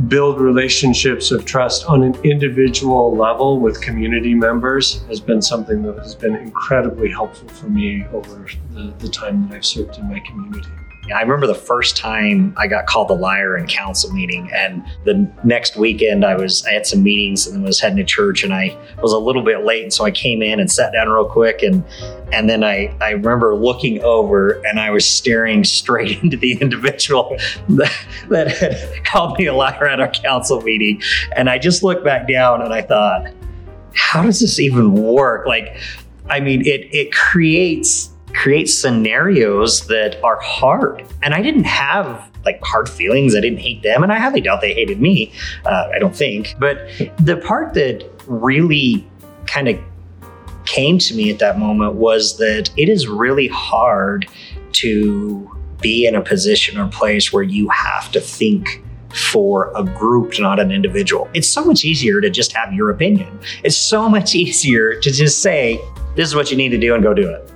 build 0.08 0.40
relationships 0.40 1.30
of 1.30 1.44
trust 1.44 1.86
on 1.86 2.02
an 2.02 2.14
individual 2.24 3.16
level 3.16 3.58
with 3.58 3.80
community 3.80 4.34
members 4.34 5.02
has 5.08 5.20
been 5.20 5.42
something 5.42 5.82
that 5.82 5.98
has 5.98 6.14
been 6.14 6.36
incredibly 6.36 7.10
helpful 7.10 7.48
for 7.48 7.68
me 7.68 8.06
over 8.12 8.46
the, 8.72 8.94
the 8.98 9.08
time 9.08 9.48
that 9.48 9.56
I've 9.56 9.66
served 9.66 9.98
in 9.98 10.08
my 10.08 10.20
community. 10.20 10.70
I 11.14 11.22
remember 11.22 11.46
the 11.46 11.54
first 11.54 11.96
time 11.96 12.54
I 12.56 12.66
got 12.66 12.86
called 12.86 13.10
a 13.10 13.14
liar 13.14 13.56
in 13.56 13.66
council 13.66 14.12
meeting, 14.12 14.50
and 14.52 14.84
the 15.04 15.30
next 15.42 15.76
weekend 15.76 16.24
I 16.24 16.36
was 16.36 16.64
I 16.66 16.72
had 16.72 16.86
some 16.86 17.02
meetings 17.02 17.46
and 17.46 17.64
was 17.64 17.80
heading 17.80 17.96
to 17.96 18.04
church, 18.04 18.44
and 18.44 18.52
I 18.52 18.76
was 19.02 19.12
a 19.12 19.18
little 19.18 19.42
bit 19.42 19.64
late, 19.64 19.82
and 19.82 19.92
so 19.92 20.04
I 20.04 20.10
came 20.10 20.42
in 20.42 20.60
and 20.60 20.70
sat 20.70 20.92
down 20.92 21.08
real 21.08 21.24
quick, 21.24 21.62
and 21.62 21.82
and 22.32 22.48
then 22.48 22.62
I 22.62 22.94
I 23.00 23.10
remember 23.10 23.54
looking 23.56 24.02
over 24.04 24.62
and 24.66 24.78
I 24.78 24.90
was 24.90 25.04
staring 25.04 25.64
straight 25.64 26.18
into 26.22 26.36
the 26.36 26.52
individual 26.60 27.36
that, 27.70 28.06
that 28.28 28.56
had 28.58 29.04
called 29.04 29.38
me 29.38 29.46
a 29.46 29.54
liar 29.54 29.88
at 29.88 30.00
our 30.00 30.10
council 30.10 30.60
meeting, 30.60 31.02
and 31.34 31.50
I 31.50 31.58
just 31.58 31.82
looked 31.82 32.04
back 32.04 32.28
down 32.28 32.62
and 32.62 32.72
I 32.72 32.82
thought, 32.82 33.32
how 33.94 34.22
does 34.22 34.40
this 34.40 34.60
even 34.60 34.92
work? 34.92 35.46
Like, 35.46 35.76
I 36.28 36.40
mean, 36.40 36.60
it 36.60 36.94
it 36.94 37.12
creates 37.12 38.09
create 38.40 38.70
scenarios 38.70 39.86
that 39.88 40.22
are 40.24 40.40
hard. 40.40 41.04
And 41.22 41.34
I 41.34 41.42
didn't 41.42 41.64
have 41.64 42.30
like 42.46 42.58
hard 42.62 42.88
feelings. 42.88 43.36
I 43.36 43.40
didn't 43.40 43.58
hate 43.58 43.82
them, 43.82 44.02
and 44.02 44.10
I 44.10 44.18
highly 44.18 44.40
doubt 44.40 44.62
they 44.62 44.72
hated 44.72 44.98
me. 44.98 45.30
Uh, 45.66 45.90
I 45.94 45.98
don't 45.98 46.16
think. 46.16 46.54
But 46.58 46.88
the 47.18 47.36
part 47.36 47.74
that 47.74 48.10
really 48.26 49.06
kind 49.46 49.68
of 49.68 49.78
came 50.64 50.98
to 50.98 51.14
me 51.14 51.30
at 51.30 51.38
that 51.40 51.58
moment 51.58 51.94
was 51.94 52.38
that 52.38 52.70
it 52.78 52.88
is 52.88 53.06
really 53.06 53.48
hard 53.48 54.26
to 54.72 55.50
be 55.82 56.06
in 56.06 56.14
a 56.14 56.22
position 56.22 56.78
or 56.78 56.88
place 56.88 57.30
where 57.34 57.42
you 57.42 57.68
have 57.68 58.10
to 58.12 58.20
think 58.20 58.82
for 59.12 59.70
a 59.76 59.84
group, 59.84 60.38
not 60.38 60.58
an 60.58 60.70
individual. 60.72 61.28
It's 61.34 61.48
so 61.48 61.62
much 61.62 61.84
easier 61.84 62.22
to 62.22 62.30
just 62.30 62.52
have 62.52 62.72
your 62.72 62.88
opinion. 62.88 63.38
It's 63.64 63.76
so 63.76 64.08
much 64.08 64.34
easier 64.44 64.98
to 64.98 65.10
just 65.10 65.42
say, 65.42 65.78
this 66.16 66.26
is 66.26 66.34
what 66.34 66.50
you 66.50 66.56
need 66.56 66.70
to 66.70 66.78
do 66.78 66.94
and 66.94 67.02
go 67.02 67.12
do 67.12 67.28
it. 67.28 67.49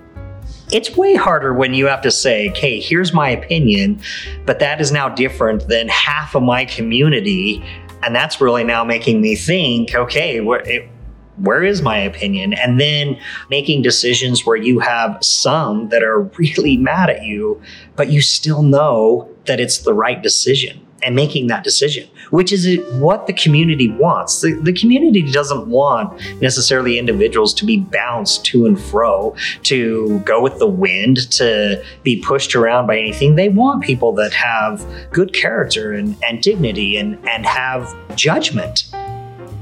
It's 0.75 0.97
way 0.97 1.15
harder 1.15 1.55
when 1.55 1.73
you 1.73 1.87
have 1.87 2.03
to 2.03 2.11
say, 2.11 2.51
okay, 2.51 2.81
here's 2.81 3.13
my 3.13 3.31
opinion, 3.31 4.01
but 4.45 4.59
that 4.59 4.81
is 4.81 4.91
now 4.91 5.09
different 5.09 5.69
than 5.69 5.87
half 5.87 6.35
of 6.35 6.43
my 6.43 6.65
community. 6.65 7.63
And 8.03 8.13
that's 8.13 8.41
really 8.41 8.65
now 8.65 8.83
making 8.83 9.21
me 9.21 9.37
think, 9.37 9.95
okay, 9.95 10.41
where, 10.41 10.69
eh, 10.69 10.89
where 11.37 11.63
is 11.63 11.81
my 11.81 11.99
opinion? 11.99 12.55
And 12.55 12.81
then 12.81 13.17
making 13.51 13.83
decisions 13.83 14.45
where 14.45 14.57
you 14.57 14.81
have 14.81 15.17
some 15.23 15.91
that 15.91 16.03
are 16.03 16.23
really 16.39 16.77
mad 16.77 17.09
at 17.09 17.23
you, 17.23 17.63
but 17.95 18.11
you 18.11 18.21
still 18.21 18.65
know 18.65 19.31
that 19.45 19.61
it's 19.61 19.79
the 19.79 19.95
right 19.95 20.21
decision 20.21 20.84
and 21.05 21.15
making 21.15 21.49
that 21.49 21.65
decision, 21.65 22.09
which 22.31 22.53
is 22.53 22.79
what 22.95 23.27
the 23.27 23.33
community 23.33 23.89
wants. 23.89 24.41
The, 24.41 24.53
the 24.55 24.73
community 24.73 25.31
doesn't 25.31 25.69
want 25.69 26.21
necessarily 26.41 26.99
individuals 26.99 27.53
to 27.55 27.65
be 27.65 27.79
bounced 27.79 28.45
to 28.47 28.67
and 28.67 28.81
fro, 28.81 29.37
to 29.65 30.21
go 30.21 30.43
with 30.43 30.59
the 30.59 30.67
wind, 30.67 31.31
to 31.33 31.85
be 32.03 32.21
pushed 32.21 32.55
around 32.55 32.87
by 32.87 32.99
anything. 32.99 33.37
They 33.37 33.49
want 33.49 33.83
people 33.83 34.13
that 34.15 34.33
have 34.33 34.85
good 35.13 35.33
character 35.35 35.93
and, 35.93 36.17
and 36.25 36.43
dignity 36.43 36.97
and, 36.97 37.19
and 37.29 37.45
have 37.47 37.95
judgment 38.17 38.85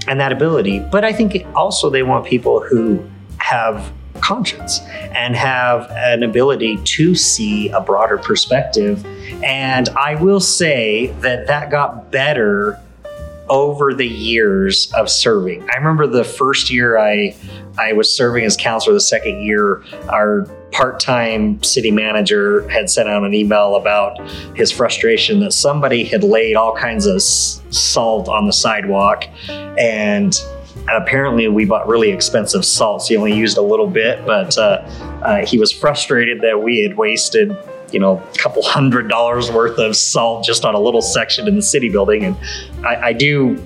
and 0.08 0.20
that 0.20 0.32
ability. 0.32 0.80
But 0.80 1.04
I 1.04 1.12
think 1.12 1.46
also 1.54 1.90
they 1.90 2.02
want 2.02 2.26
people 2.26 2.60
who 2.60 3.04
have 3.38 3.92
conscience 4.22 4.80
and 5.14 5.36
have 5.36 5.90
an 5.90 6.22
ability 6.22 6.78
to 6.84 7.14
see 7.14 7.68
a 7.70 7.80
broader 7.80 8.18
perspective. 8.18 9.04
And 9.44 9.88
I 9.90 10.14
will 10.14 10.40
say 10.40 11.08
that 11.20 11.46
that 11.48 11.70
got 11.70 12.10
better 12.10 12.78
over 13.48 13.92
the 13.92 14.06
years 14.06 14.90
of 14.94 15.10
serving. 15.10 15.68
I 15.70 15.76
remember 15.76 16.06
the 16.06 16.24
first 16.24 16.70
year 16.70 16.98
I 16.98 17.36
I 17.78 17.92
was 17.92 18.14
serving 18.14 18.44
as 18.44 18.56
counselor. 18.56 18.94
The 18.94 19.00
second 19.00 19.42
year, 19.42 19.82
our 20.08 20.46
part-time 20.72 21.62
city 21.62 21.90
manager 21.90 22.66
had 22.68 22.88
sent 22.88 23.08
out 23.08 23.24
an 23.24 23.34
email 23.34 23.76
about 23.76 24.18
his 24.56 24.70
frustration 24.70 25.40
that 25.40 25.52
somebody 25.52 26.04
had 26.04 26.24
laid 26.24 26.54
all 26.54 26.74
kinds 26.74 27.04
of 27.04 27.20
salt 27.20 28.28
on 28.28 28.46
the 28.46 28.52
sidewalk 28.52 29.24
and 29.48 30.40
apparently 30.88 31.48
we 31.48 31.64
bought 31.64 31.86
really 31.86 32.10
expensive 32.10 32.64
salt, 32.64 33.02
so 33.02 33.08
he 33.08 33.16
only 33.16 33.34
used 33.34 33.56
a 33.56 33.62
little 33.62 33.86
bit. 33.86 34.24
But 34.26 34.56
uh, 34.58 34.82
uh, 35.22 35.46
he 35.46 35.58
was 35.58 35.72
frustrated 35.72 36.40
that 36.42 36.62
we 36.62 36.82
had 36.82 36.96
wasted, 36.96 37.56
you 37.90 38.00
know, 38.00 38.18
a 38.18 38.38
couple 38.38 38.62
hundred 38.62 39.08
dollars 39.08 39.50
worth 39.50 39.78
of 39.78 39.96
salt 39.96 40.44
just 40.44 40.64
on 40.64 40.74
a 40.74 40.80
little 40.80 41.02
section 41.02 41.48
in 41.48 41.56
the 41.56 41.62
city 41.62 41.88
building. 41.88 42.24
And 42.24 42.36
I, 42.84 43.08
I 43.08 43.12
do 43.12 43.62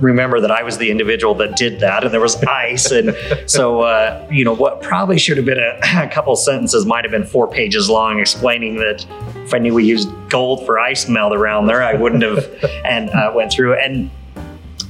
remember 0.00 0.40
that 0.40 0.50
I 0.50 0.62
was 0.62 0.78
the 0.78 0.90
individual 0.90 1.34
that 1.34 1.56
did 1.56 1.80
that, 1.80 2.04
and 2.04 2.12
there 2.12 2.20
was 2.20 2.42
ice, 2.44 2.90
and 2.90 3.16
so 3.46 3.80
uh, 3.80 4.26
you 4.30 4.44
know 4.44 4.54
what 4.54 4.80
probably 4.80 5.18
should 5.18 5.36
have 5.36 5.46
been 5.46 5.58
a, 5.58 6.04
a 6.04 6.08
couple 6.08 6.34
sentences 6.36 6.86
might 6.86 7.04
have 7.04 7.10
been 7.10 7.24
four 7.24 7.48
pages 7.48 7.88
long, 7.90 8.20
explaining 8.20 8.76
that 8.76 9.04
if 9.44 9.54
I 9.54 9.58
knew 9.58 9.74
we 9.74 9.84
used 9.84 10.08
gold 10.28 10.64
for 10.66 10.78
ice 10.78 11.08
melt 11.08 11.32
around 11.32 11.66
there, 11.66 11.82
I 11.82 11.94
wouldn't 11.94 12.22
have, 12.22 12.48
and 12.84 13.10
uh, 13.10 13.32
went 13.34 13.52
through 13.52 13.74
and 13.74 14.10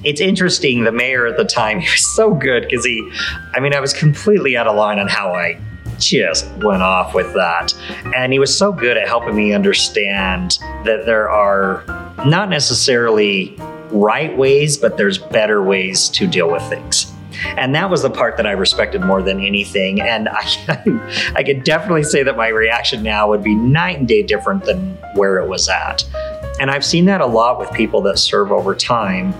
it's 0.04 0.20
interesting. 0.20 0.84
The 0.84 0.92
mayor 0.92 1.26
at 1.26 1.36
the 1.36 1.44
time, 1.44 1.80
he 1.80 1.88
was 1.90 2.14
so 2.14 2.34
good 2.34 2.62
because 2.62 2.84
he, 2.84 3.10
I 3.54 3.60
mean, 3.60 3.74
I 3.74 3.80
was 3.80 3.92
completely 3.92 4.56
out 4.56 4.66
of 4.66 4.76
line 4.76 4.98
on 4.98 5.08
how 5.08 5.32
I 5.32 5.60
just 5.98 6.46
went 6.58 6.82
off 6.82 7.14
with 7.14 7.32
that. 7.34 7.74
And 8.14 8.32
he 8.32 8.38
was 8.38 8.56
so 8.56 8.72
good 8.72 8.96
at 8.96 9.08
helping 9.08 9.34
me 9.34 9.52
understand 9.52 10.58
that 10.84 11.06
there 11.06 11.28
are 11.28 11.84
not 12.24 12.48
necessarily 12.48 13.56
right 13.90 14.36
ways, 14.36 14.76
but 14.76 14.96
there's 14.96 15.18
better 15.18 15.62
ways 15.62 16.08
to 16.10 16.26
deal 16.26 16.50
with 16.50 16.62
things. 16.64 17.12
And 17.56 17.74
that 17.74 17.88
was 17.88 18.02
the 18.02 18.10
part 18.10 18.36
that 18.36 18.46
I 18.46 18.52
respected 18.52 19.00
more 19.00 19.22
than 19.22 19.40
anything. 19.40 20.00
And 20.00 20.28
I, 20.28 21.32
I 21.36 21.42
could 21.42 21.64
definitely 21.64 22.02
say 22.02 22.22
that 22.22 22.36
my 22.36 22.48
reaction 22.48 23.02
now 23.02 23.28
would 23.28 23.42
be 23.42 23.54
night 23.54 23.98
and 23.98 24.08
day 24.08 24.22
different 24.22 24.64
than 24.64 24.94
where 25.14 25.38
it 25.38 25.48
was 25.48 25.68
at. 25.68 26.04
And 26.60 26.70
I've 26.70 26.84
seen 26.84 27.04
that 27.06 27.20
a 27.20 27.26
lot 27.26 27.58
with 27.58 27.72
people 27.72 28.00
that 28.02 28.18
serve 28.18 28.50
over 28.50 28.74
time 28.74 29.32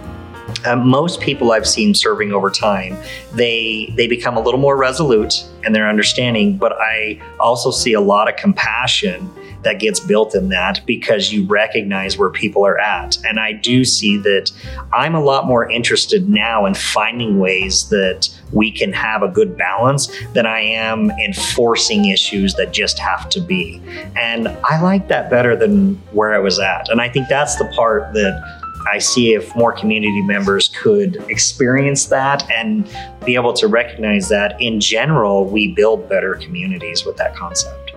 uh, 0.65 0.77
most 0.77 1.21
people 1.21 1.53
I've 1.53 1.67
seen 1.67 1.95
serving 1.95 2.33
over 2.33 2.51
time, 2.51 2.97
they 3.33 3.93
they 3.97 4.07
become 4.07 4.37
a 4.37 4.41
little 4.41 4.61
more 4.61 4.77
resolute 4.77 5.45
in 5.65 5.73
their 5.73 5.89
understanding, 5.89 6.57
but 6.57 6.73
I 6.73 7.21
also 7.41 7.71
see 7.71 7.93
a 7.93 8.01
lot 8.01 8.29
of 8.29 8.37
compassion 8.37 9.31
that 9.63 9.81
gets 9.81 10.01
built 10.01 10.35
in 10.35 10.49
that 10.51 10.81
because 10.87 11.33
you 11.33 11.45
recognize 11.47 12.17
where 12.17 12.31
people 12.31 12.65
are 12.65 12.79
at. 12.79 13.19
And 13.25 13.41
I 13.41 13.53
do 13.53 13.85
see 13.85 14.17
that 14.19 14.53
I'm 14.93 15.15
a 15.15 15.21
lot 15.21 15.47
more 15.47 15.69
interested 15.71 16.29
now 16.29 16.65
in 16.65 16.75
finding 16.75 17.39
ways 17.39 17.89
that 17.89 18.29
we 18.53 18.71
can 18.71 18.93
have 18.93 19.23
a 19.23 19.29
good 19.29 19.57
balance 19.57 20.11
than 20.33 20.47
I 20.47 20.61
am 20.61 21.11
in 21.11 21.33
forcing 21.33 22.07
issues 22.07 22.55
that 22.55 22.73
just 22.73 22.99
have 22.99 23.29
to 23.31 23.41
be. 23.41 23.83
And 24.17 24.49
I 24.65 24.81
like 24.81 25.09
that 25.09 25.29
better 25.29 25.57
than 25.57 25.95
where 26.13 26.35
I 26.35 26.39
was 26.39 26.59
at. 26.59 26.89
And 26.89 27.01
I 27.01 27.09
think 27.09 27.29
that's 27.29 27.57
the 27.57 27.67
part 27.75 28.13
that 28.15 28.58
I 28.91 28.99
see 28.99 29.35
if 29.35 29.55
more 29.55 29.73
community 29.73 30.23
members 30.23 30.69
could 30.69 31.17
experience 31.29 32.07
that 32.07 32.51
and 32.51 32.89
be 33.25 33.35
able 33.35 33.53
to 33.55 33.69
recognize 33.69 34.29
that 34.31 34.61
in 34.61 34.81
general, 34.81 35.45
we 35.45 35.75
build 35.75 36.09
better 36.09 36.35
communities 36.37 37.05
with 37.05 37.17
that 37.19 37.37
concept. 37.37 37.93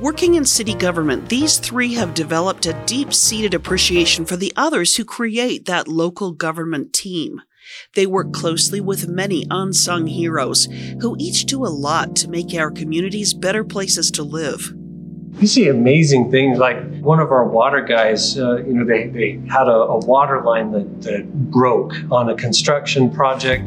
Working 0.00 0.34
in 0.34 0.44
city 0.44 0.74
government, 0.74 1.28
these 1.28 1.58
three 1.58 1.94
have 1.94 2.14
developed 2.14 2.66
a 2.66 2.84
deep 2.84 3.12
seated 3.12 3.54
appreciation 3.54 4.24
for 4.24 4.36
the 4.36 4.52
others 4.56 4.96
who 4.96 5.04
create 5.04 5.66
that 5.66 5.88
local 5.88 6.32
government 6.32 6.92
team. 6.92 7.42
They 7.94 8.06
work 8.06 8.32
closely 8.32 8.80
with 8.80 9.08
many 9.08 9.46
unsung 9.50 10.06
heroes 10.06 10.68
who 11.00 11.16
each 11.18 11.46
do 11.46 11.64
a 11.64 11.68
lot 11.68 12.16
to 12.16 12.28
make 12.28 12.54
our 12.54 12.70
communities 12.70 13.32
better 13.34 13.64
places 13.64 14.10
to 14.12 14.22
live 14.22 14.74
you 15.40 15.46
see 15.46 15.68
amazing 15.68 16.30
things 16.30 16.58
like 16.58 16.82
one 17.00 17.20
of 17.20 17.32
our 17.32 17.46
water 17.46 17.80
guys 17.80 18.38
uh, 18.38 18.56
you 18.58 18.72
know 18.72 18.84
they, 18.84 19.08
they 19.08 19.40
had 19.50 19.66
a, 19.66 19.72
a 19.72 19.98
water 19.98 20.42
line 20.42 20.70
that, 20.72 21.02
that 21.02 21.50
broke 21.50 21.94
on 22.10 22.28
a 22.30 22.34
construction 22.34 23.10
project. 23.10 23.64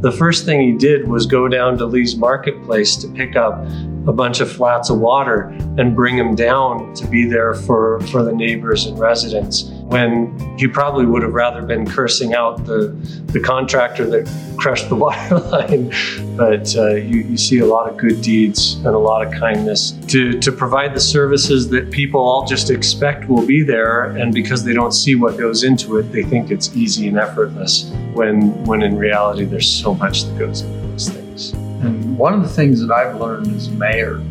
The 0.00 0.12
first 0.12 0.44
thing 0.44 0.60
he 0.60 0.78
did 0.78 1.08
was 1.08 1.26
go 1.26 1.48
down 1.48 1.76
to 1.78 1.86
lee's 1.86 2.16
marketplace 2.16 2.94
to 2.96 3.08
pick 3.08 3.34
up 3.34 3.64
a 4.06 4.12
bunch 4.12 4.40
of 4.40 4.50
flats 4.50 4.90
of 4.90 5.00
water 5.00 5.48
and 5.76 5.94
bring 5.94 6.16
them 6.16 6.34
down 6.34 6.94
to 6.94 7.06
be 7.08 7.28
there 7.28 7.54
for, 7.54 8.00
for 8.02 8.22
the 8.22 8.32
neighbors 8.32 8.86
and 8.86 8.98
residents 8.98 9.72
when 9.88 10.38
he 10.58 10.68
probably 10.68 11.06
would 11.06 11.22
have 11.22 11.32
rather 11.32 11.62
been 11.62 11.88
cursing 11.88 12.34
out 12.34 12.66
the, 12.66 12.88
the 13.32 13.40
contractor 13.40 14.04
that 14.04 14.30
crushed 14.58 14.90
the 14.90 14.94
water 15.04 15.38
line. 15.38 15.90
But 16.36 16.76
uh, 16.76 16.96
you, 16.96 17.22
you 17.22 17.38
see 17.38 17.60
a 17.60 17.66
lot 17.66 17.88
of 17.88 17.96
good 17.96 18.20
deeds 18.20 18.74
and 18.74 18.88
a 18.88 18.98
lot 18.98 19.26
of 19.26 19.32
kindness 19.32 19.92
to, 20.08 20.38
to 20.40 20.52
provide 20.52 20.94
the 20.94 21.00
services 21.00 21.70
that 21.70 21.90
people 21.90 22.20
all 22.20 22.46
just 22.46 22.68
expect 22.68 23.30
will 23.30 23.46
be 23.46 23.62
there. 23.62 24.04
And 24.16 24.34
because 24.34 24.62
they 24.62 24.74
don't 24.74 24.92
see 24.92 25.14
what 25.14 25.38
goes 25.38 25.64
into 25.64 25.96
it, 25.96 26.12
they 26.12 26.22
think 26.22 26.50
it's 26.50 26.76
easy 26.76 27.08
and 27.08 27.18
effortless 27.18 27.90
when, 28.12 28.62
when 28.64 28.82
in 28.82 28.98
reality, 28.98 29.46
there's 29.46 29.70
so 29.70 29.94
much 29.94 30.24
that 30.24 30.38
goes 30.38 30.60
into 30.60 30.86
those 30.88 31.08
things. 31.08 31.52
And 31.52 32.18
one 32.18 32.34
of 32.34 32.42
the 32.42 32.48
things 32.48 32.86
that 32.86 32.92
I've 32.92 33.18
learned 33.18 33.56
as 33.56 33.70
mayor 33.70 34.22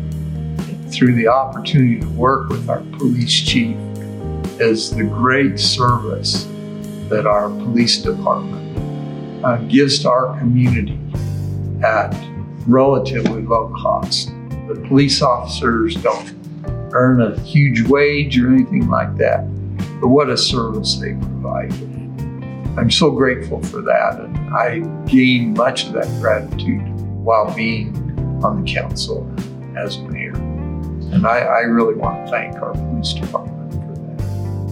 through 0.90 1.16
the 1.16 1.26
opportunity 1.26 1.98
to 1.98 2.08
work 2.10 2.48
with 2.48 2.68
our 2.68 2.80
police 2.92 3.34
chief 3.34 3.76
is 4.60 4.90
the 4.90 5.04
great 5.04 5.58
service 5.58 6.44
that 7.08 7.26
our 7.26 7.48
police 7.48 7.98
department 7.98 9.44
uh, 9.44 9.56
gives 9.68 10.00
to 10.00 10.10
our 10.10 10.38
community 10.38 10.98
at 11.84 12.14
relatively 12.66 13.42
low 13.42 13.72
cost. 13.80 14.32
The 14.68 14.84
police 14.88 15.22
officers 15.22 15.94
don't 15.96 16.34
earn 16.92 17.22
a 17.22 17.38
huge 17.40 17.82
wage 17.82 18.38
or 18.38 18.52
anything 18.52 18.88
like 18.88 19.16
that, 19.16 19.42
but 20.00 20.08
what 20.08 20.28
a 20.28 20.36
service 20.36 20.96
they 20.96 21.12
provide. 21.14 21.72
I'm 22.78 22.90
so 22.90 23.10
grateful 23.10 23.62
for 23.62 23.80
that, 23.82 24.20
and 24.20 24.36
I 24.54 24.80
gain 25.06 25.54
much 25.54 25.86
of 25.86 25.92
that 25.94 26.06
gratitude 26.20 26.82
while 27.24 27.54
being 27.54 27.94
on 28.44 28.64
the 28.64 28.72
council 28.72 29.28
as 29.76 29.98
mayor. 29.98 30.34
And 30.34 31.26
I, 31.26 31.38
I 31.38 31.60
really 31.60 31.94
want 31.94 32.26
to 32.26 32.30
thank 32.30 32.54
our 32.56 32.72
police 32.72 33.14
department. 33.14 33.57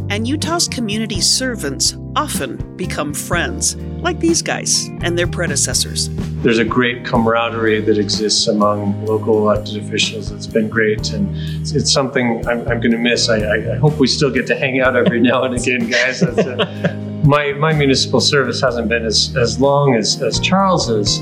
And 0.08 0.26
Utah's 0.26 0.68
community 0.68 1.20
servants 1.20 1.96
often 2.14 2.76
become 2.76 3.12
friends, 3.12 3.74
like 3.76 4.20
these 4.20 4.40
guys 4.40 4.86
and 5.00 5.18
their 5.18 5.26
predecessors. 5.26 6.10
There's 6.42 6.58
a 6.58 6.64
great 6.64 7.04
camaraderie 7.04 7.80
that 7.80 7.98
exists 7.98 8.46
among 8.46 9.04
local 9.04 9.36
elected 9.38 9.82
officials. 9.82 10.30
It's 10.30 10.46
been 10.46 10.68
great, 10.68 11.10
and 11.10 11.36
it's, 11.60 11.72
it's 11.72 11.92
something 11.92 12.46
I'm, 12.46 12.60
I'm 12.68 12.80
going 12.80 12.92
to 12.92 12.98
miss. 12.98 13.28
I, 13.28 13.72
I, 13.72 13.76
hope 13.78 13.98
we 13.98 14.06
still 14.06 14.30
get 14.30 14.46
to 14.46 14.56
hang 14.56 14.80
out 14.80 14.94
every 14.94 15.20
now 15.20 15.42
and 15.42 15.56
again, 15.56 15.90
guys. 15.90 16.22
Uh, 16.22 16.94
my, 17.24 17.52
my 17.54 17.72
municipal 17.72 18.20
service 18.20 18.60
hasn't 18.60 18.88
been 18.88 19.04
as, 19.04 19.36
as 19.36 19.60
long 19.60 19.96
as, 19.96 20.22
as 20.22 20.38
Charles's, 20.38 21.18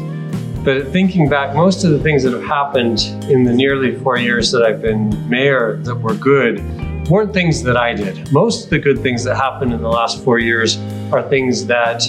but 0.62 0.88
thinking 0.88 1.28
back, 1.28 1.56
most 1.56 1.84
of 1.84 1.90
the 1.90 1.98
things 1.98 2.22
that 2.22 2.34
have 2.34 2.44
happened 2.44 3.00
in 3.30 3.44
the 3.44 3.52
nearly 3.52 3.94
four 3.96 4.18
years 4.18 4.50
that 4.52 4.62
I've 4.62 4.82
been 4.82 5.28
mayor 5.28 5.76
that 5.84 5.94
were 5.94 6.14
good 6.14 6.58
weren't 7.08 7.32
things 7.32 7.62
that 7.62 7.76
I 7.76 7.94
did. 7.94 8.32
Most 8.32 8.64
of 8.64 8.70
the 8.70 8.78
good 8.78 9.00
things 9.00 9.24
that 9.24 9.36
happened 9.36 9.72
in 9.72 9.82
the 9.82 9.88
last 9.88 10.24
four 10.24 10.38
years 10.38 10.78
are 11.12 11.22
things 11.28 11.66
that 11.66 12.02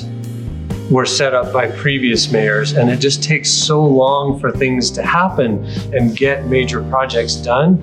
were 0.89 1.05
set 1.05 1.33
up 1.33 1.51
by 1.51 1.71
previous 1.71 2.31
mayors. 2.31 2.73
And 2.73 2.89
it 2.89 2.97
just 2.97 3.23
takes 3.23 3.49
so 3.49 3.83
long 3.83 4.39
for 4.39 4.51
things 4.51 4.91
to 4.91 5.03
happen 5.03 5.65
and 5.93 6.15
get 6.15 6.45
major 6.47 6.83
projects 6.89 7.35
done 7.35 7.81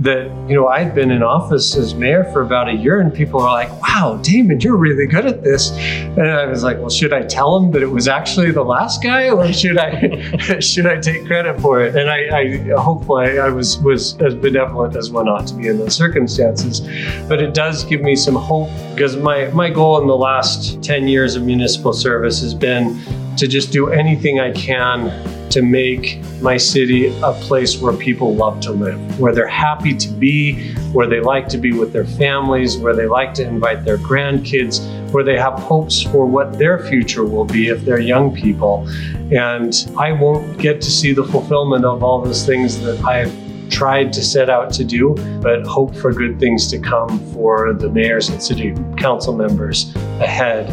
that 0.00 0.26
you 0.48 0.54
know 0.54 0.68
I'd 0.68 0.94
been 0.94 1.10
in 1.10 1.22
office 1.22 1.76
as 1.76 1.94
mayor 1.94 2.24
for 2.32 2.40
about 2.42 2.68
a 2.68 2.72
year, 2.72 3.00
and 3.00 3.12
people 3.12 3.40
are 3.40 3.52
like, 3.52 3.70
"Wow, 3.82 4.18
Damon, 4.22 4.60
you're 4.60 4.76
really 4.76 5.06
good 5.06 5.26
at 5.26 5.42
this." 5.42 5.70
And 5.70 6.26
I 6.28 6.46
was 6.46 6.64
like, 6.64 6.78
"Well, 6.78 6.88
should 6.88 7.12
I 7.12 7.22
tell 7.22 7.60
them 7.60 7.70
that 7.72 7.82
it 7.82 7.90
was 7.90 8.08
actually 8.08 8.50
the 8.50 8.62
last 8.64 9.02
guy, 9.02 9.28
or 9.28 9.52
should 9.52 9.78
I 9.78 10.30
should 10.60 10.86
I 10.86 10.98
take 11.00 11.26
credit 11.26 11.60
for 11.60 11.80
it?" 11.82 11.94
And 11.94 12.08
I, 12.08 12.28
I 12.34 12.80
hopefully 12.80 13.38
I 13.38 13.50
was 13.50 13.78
was 13.78 14.16
as 14.20 14.34
benevolent 14.34 14.96
as 14.96 15.10
one 15.10 15.28
ought 15.28 15.46
to 15.48 15.54
be 15.54 15.68
in 15.68 15.78
those 15.78 15.94
circumstances. 15.94 16.80
But 17.28 17.42
it 17.42 17.52
does 17.52 17.84
give 17.84 18.00
me 18.00 18.16
some 18.16 18.36
hope 18.36 18.70
because 18.94 19.16
my 19.16 19.48
my 19.48 19.70
goal 19.70 20.00
in 20.00 20.06
the 20.06 20.16
last 20.16 20.82
ten 20.82 21.08
years 21.08 21.36
of 21.36 21.42
municipal 21.42 21.92
service 21.92 22.40
has 22.40 22.54
been 22.54 22.98
to 23.36 23.46
just 23.46 23.70
do 23.70 23.90
anything 23.90 24.40
I 24.40 24.52
can 24.52 25.39
to 25.50 25.62
make 25.62 26.20
my 26.40 26.56
city 26.56 27.08
a 27.22 27.32
place 27.32 27.80
where 27.80 27.92
people 27.92 28.34
love 28.34 28.60
to 28.60 28.70
live, 28.70 29.20
where 29.20 29.34
they're 29.34 29.46
happy 29.46 29.94
to 29.94 30.08
be, 30.08 30.72
where 30.92 31.06
they 31.06 31.20
like 31.20 31.48
to 31.48 31.58
be 31.58 31.72
with 31.72 31.92
their 31.92 32.04
families, 32.04 32.78
where 32.78 32.94
they 32.94 33.06
like 33.06 33.34
to 33.34 33.46
invite 33.46 33.84
their 33.84 33.98
grandkids, 33.98 34.80
where 35.12 35.24
they 35.24 35.36
have 35.36 35.54
hopes 35.54 36.02
for 36.02 36.26
what 36.26 36.58
their 36.58 36.78
future 36.86 37.24
will 37.24 37.44
be 37.44 37.68
if 37.68 37.84
they're 37.84 38.00
young 38.00 38.34
people. 38.34 38.88
And 39.32 39.74
I 39.98 40.12
won't 40.12 40.58
get 40.58 40.80
to 40.82 40.90
see 40.90 41.12
the 41.12 41.24
fulfillment 41.24 41.84
of 41.84 42.02
all 42.02 42.22
those 42.22 42.46
things 42.46 42.80
that 42.80 43.02
I've 43.04 43.32
tried 43.70 44.12
to 44.12 44.22
set 44.22 44.50
out 44.50 44.72
to 44.74 44.84
do, 44.84 45.14
but 45.40 45.64
hope 45.64 45.94
for 45.94 46.12
good 46.12 46.40
things 46.40 46.68
to 46.68 46.78
come 46.78 47.18
for 47.32 47.72
the 47.72 47.88
mayors 47.88 48.28
and 48.28 48.42
city 48.42 48.74
council 48.96 49.32
members 49.32 49.94
ahead 50.20 50.68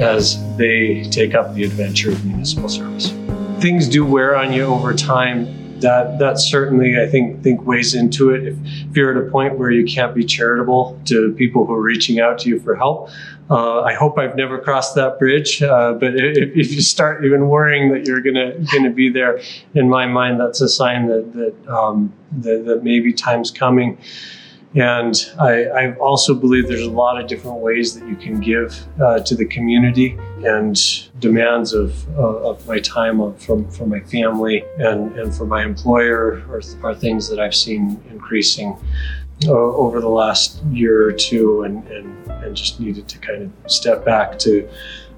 as 0.00 0.38
they 0.56 1.02
take 1.10 1.34
up 1.34 1.54
the 1.54 1.64
adventure 1.64 2.10
of 2.10 2.24
municipal 2.24 2.68
service 2.68 3.17
things 3.60 3.88
do 3.88 4.04
wear 4.04 4.36
on 4.36 4.52
you 4.52 4.64
over 4.64 4.94
time. 4.94 5.56
That 5.80 6.18
that 6.18 6.40
certainly 6.40 7.00
I 7.00 7.06
think 7.06 7.42
think 7.44 7.64
weighs 7.64 7.94
into 7.94 8.30
it. 8.30 8.48
If, 8.48 8.56
if 8.64 8.96
you're 8.96 9.16
at 9.16 9.28
a 9.28 9.30
point 9.30 9.58
where 9.58 9.70
you 9.70 9.84
can't 9.84 10.12
be 10.12 10.24
charitable 10.24 11.00
to 11.04 11.32
people 11.34 11.66
who 11.66 11.72
are 11.72 11.80
reaching 11.80 12.18
out 12.18 12.40
to 12.40 12.48
you 12.48 12.58
for 12.58 12.74
help, 12.74 13.10
uh, 13.48 13.82
I 13.82 13.94
hope 13.94 14.18
I've 14.18 14.34
never 14.34 14.58
crossed 14.58 14.96
that 14.96 15.20
bridge. 15.20 15.62
Uh, 15.62 15.92
but 15.92 16.16
if, 16.16 16.50
if, 16.56 16.72
you 16.72 16.82
start 16.82 17.24
even 17.24 17.48
worrying 17.48 17.92
that 17.92 18.06
you're 18.06 18.20
gonna 18.20 18.58
gonna 18.72 18.90
be 18.90 19.08
there, 19.08 19.40
in 19.74 19.88
my 19.88 20.06
mind, 20.06 20.40
that's 20.40 20.60
a 20.60 20.68
sign 20.68 21.06
that 21.06 21.32
that 21.34 21.72
um, 21.72 22.12
that, 22.38 22.64
that 22.66 22.82
maybe 22.82 23.12
time's 23.12 23.52
coming. 23.52 23.98
And 24.74 25.14
I, 25.38 25.64
I, 25.64 25.94
also 25.94 26.34
believe 26.34 26.68
there's 26.68 26.82
a 26.82 26.90
lot 26.90 27.18
of 27.18 27.26
different 27.26 27.58
ways 27.58 27.98
that 27.98 28.06
you 28.06 28.16
can 28.16 28.38
give 28.38 28.86
uh, 29.00 29.20
to 29.20 29.34
the 29.34 29.46
community 29.46 30.18
and 30.44 30.78
demands 31.20 31.72
of, 31.72 32.06
uh, 32.18 32.50
of 32.50 32.66
my 32.66 32.78
time 32.80 33.34
from, 33.36 33.70
from 33.70 33.88
my 33.88 34.00
family 34.00 34.64
and, 34.78 35.18
and 35.18 35.34
for 35.34 35.46
my 35.46 35.64
employer 35.64 36.42
are, 36.50 36.60
are 36.82 36.94
things 36.94 37.30
that 37.30 37.40
I've 37.40 37.54
seen 37.54 37.98
increasing 38.10 38.76
uh, 39.46 39.52
over 39.52 40.00
the 40.00 40.08
last 40.08 40.62
year 40.64 41.08
or 41.08 41.12
two 41.12 41.62
and, 41.62 41.86
and, 41.88 42.30
and 42.30 42.54
just 42.54 42.78
needed 42.78 43.08
to 43.08 43.18
kind 43.18 43.44
of 43.44 43.70
step 43.70 44.04
back 44.04 44.38
to 44.40 44.68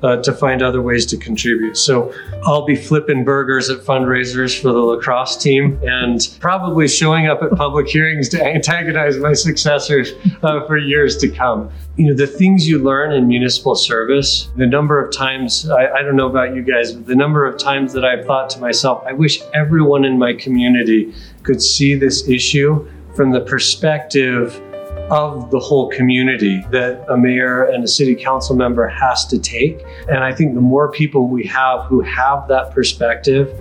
uh, 0.02 0.16
to 0.22 0.32
find 0.32 0.62
other 0.62 0.82
ways 0.82 1.06
to 1.06 1.16
contribute. 1.16 1.76
So 1.76 2.14
I'll 2.44 2.64
be 2.64 2.76
flipping 2.76 3.24
burgers 3.24 3.70
at 3.70 3.80
fundraisers 3.80 4.60
for 4.60 4.68
the 4.68 4.78
lacrosse 4.78 5.36
team 5.36 5.78
and 5.82 6.36
probably 6.40 6.88
showing 6.88 7.26
up 7.26 7.42
at 7.42 7.50
public 7.52 7.88
hearings 7.96 8.28
to 8.30 8.44
antagonize 8.44 9.18
my 9.18 9.32
successors 9.32 10.12
uh, 10.42 10.66
for 10.66 10.76
years 10.76 11.16
to 11.18 11.28
come. 11.28 11.70
You 11.96 12.06
know, 12.06 12.14
the 12.14 12.26
things 12.26 12.66
you 12.66 12.78
learn 12.78 13.12
in 13.12 13.26
municipal 13.28 13.74
service, 13.74 14.48
the 14.56 14.66
number 14.66 15.04
of 15.04 15.14
times, 15.14 15.68
I, 15.68 15.88
I 15.88 16.02
don't 16.02 16.16
know 16.16 16.28
about 16.28 16.54
you 16.54 16.62
guys, 16.62 16.92
but 16.92 17.06
the 17.06 17.14
number 17.14 17.46
of 17.46 17.58
times 17.58 17.92
that 17.92 18.04
I've 18.04 18.24
thought 18.24 18.48
to 18.50 18.60
myself, 18.60 19.04
I 19.06 19.12
wish 19.12 19.42
everyone 19.52 20.04
in 20.04 20.18
my 20.18 20.32
community 20.32 21.12
could 21.42 21.62
see 21.62 21.94
this 21.94 22.26
issue 22.28 22.88
from 23.14 23.32
the 23.32 23.40
perspective 23.40 24.62
of 25.10 25.50
the 25.50 25.58
whole 25.58 25.90
community 25.90 26.64
that 26.70 27.04
a 27.08 27.16
mayor 27.16 27.64
and 27.64 27.82
a 27.82 27.88
city 27.88 28.14
council 28.14 28.54
member 28.54 28.86
has 28.86 29.26
to 29.26 29.38
take. 29.38 29.84
And 30.08 30.18
I 30.18 30.32
think 30.32 30.54
the 30.54 30.60
more 30.60 30.90
people 30.90 31.26
we 31.26 31.44
have 31.46 31.84
who 31.86 32.00
have 32.00 32.46
that 32.48 32.72
perspective, 32.72 33.52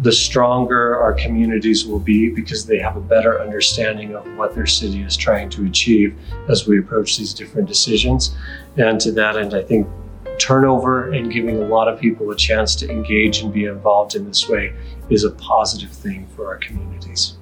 the 0.00 0.10
stronger 0.10 1.00
our 1.00 1.12
communities 1.12 1.86
will 1.86 2.00
be 2.00 2.30
because 2.30 2.66
they 2.66 2.78
have 2.78 2.96
a 2.96 3.00
better 3.00 3.40
understanding 3.40 4.14
of 4.14 4.26
what 4.36 4.54
their 4.54 4.66
city 4.66 5.02
is 5.02 5.16
trying 5.16 5.50
to 5.50 5.66
achieve 5.66 6.18
as 6.48 6.66
we 6.66 6.78
approach 6.78 7.16
these 7.16 7.32
different 7.32 7.68
decisions. 7.68 8.34
And 8.76 9.00
to 9.02 9.12
that 9.12 9.36
end, 9.36 9.54
I 9.54 9.62
think 9.62 9.86
turnover 10.38 11.12
and 11.12 11.30
giving 11.30 11.62
a 11.62 11.66
lot 11.66 11.86
of 11.86 12.00
people 12.00 12.30
a 12.30 12.36
chance 12.36 12.74
to 12.76 12.90
engage 12.90 13.42
and 13.42 13.52
be 13.52 13.66
involved 13.66 14.16
in 14.16 14.24
this 14.26 14.48
way 14.48 14.72
is 15.10 15.22
a 15.22 15.30
positive 15.30 15.92
thing 15.92 16.26
for 16.34 16.48
our 16.48 16.56
communities. 16.56 17.36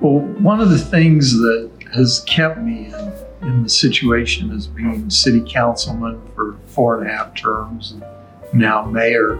Well, 0.00 0.20
one 0.20 0.60
of 0.60 0.70
the 0.70 0.78
things 0.78 1.32
that 1.32 1.70
has 1.94 2.24
kept 2.26 2.58
me 2.58 2.86
in, 2.86 3.12
in 3.42 3.62
the 3.62 3.68
situation 3.68 4.50
as 4.50 4.66
being 4.66 5.08
city 5.10 5.42
councilman 5.46 6.20
for 6.34 6.56
four 6.66 7.00
and 7.00 7.08
a 7.08 7.12
half 7.12 7.34
terms 7.34 7.92
and 7.92 8.04
now 8.52 8.84
mayor 8.84 9.38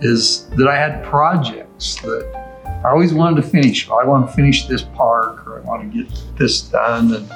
is 0.00 0.46
that 0.50 0.66
I 0.66 0.76
had 0.76 1.04
projects 1.04 1.96
that 2.00 2.40
I 2.84 2.88
always 2.88 3.12
wanted 3.12 3.42
to 3.42 3.48
finish. 3.48 3.88
I 3.90 4.04
want 4.04 4.26
to 4.26 4.32
finish 4.32 4.66
this 4.66 4.82
park 4.82 5.46
or 5.46 5.58
I 5.58 5.60
want 5.62 5.92
to 5.92 6.02
get 6.02 6.38
this 6.38 6.62
done. 6.62 7.14
And, 7.14 7.32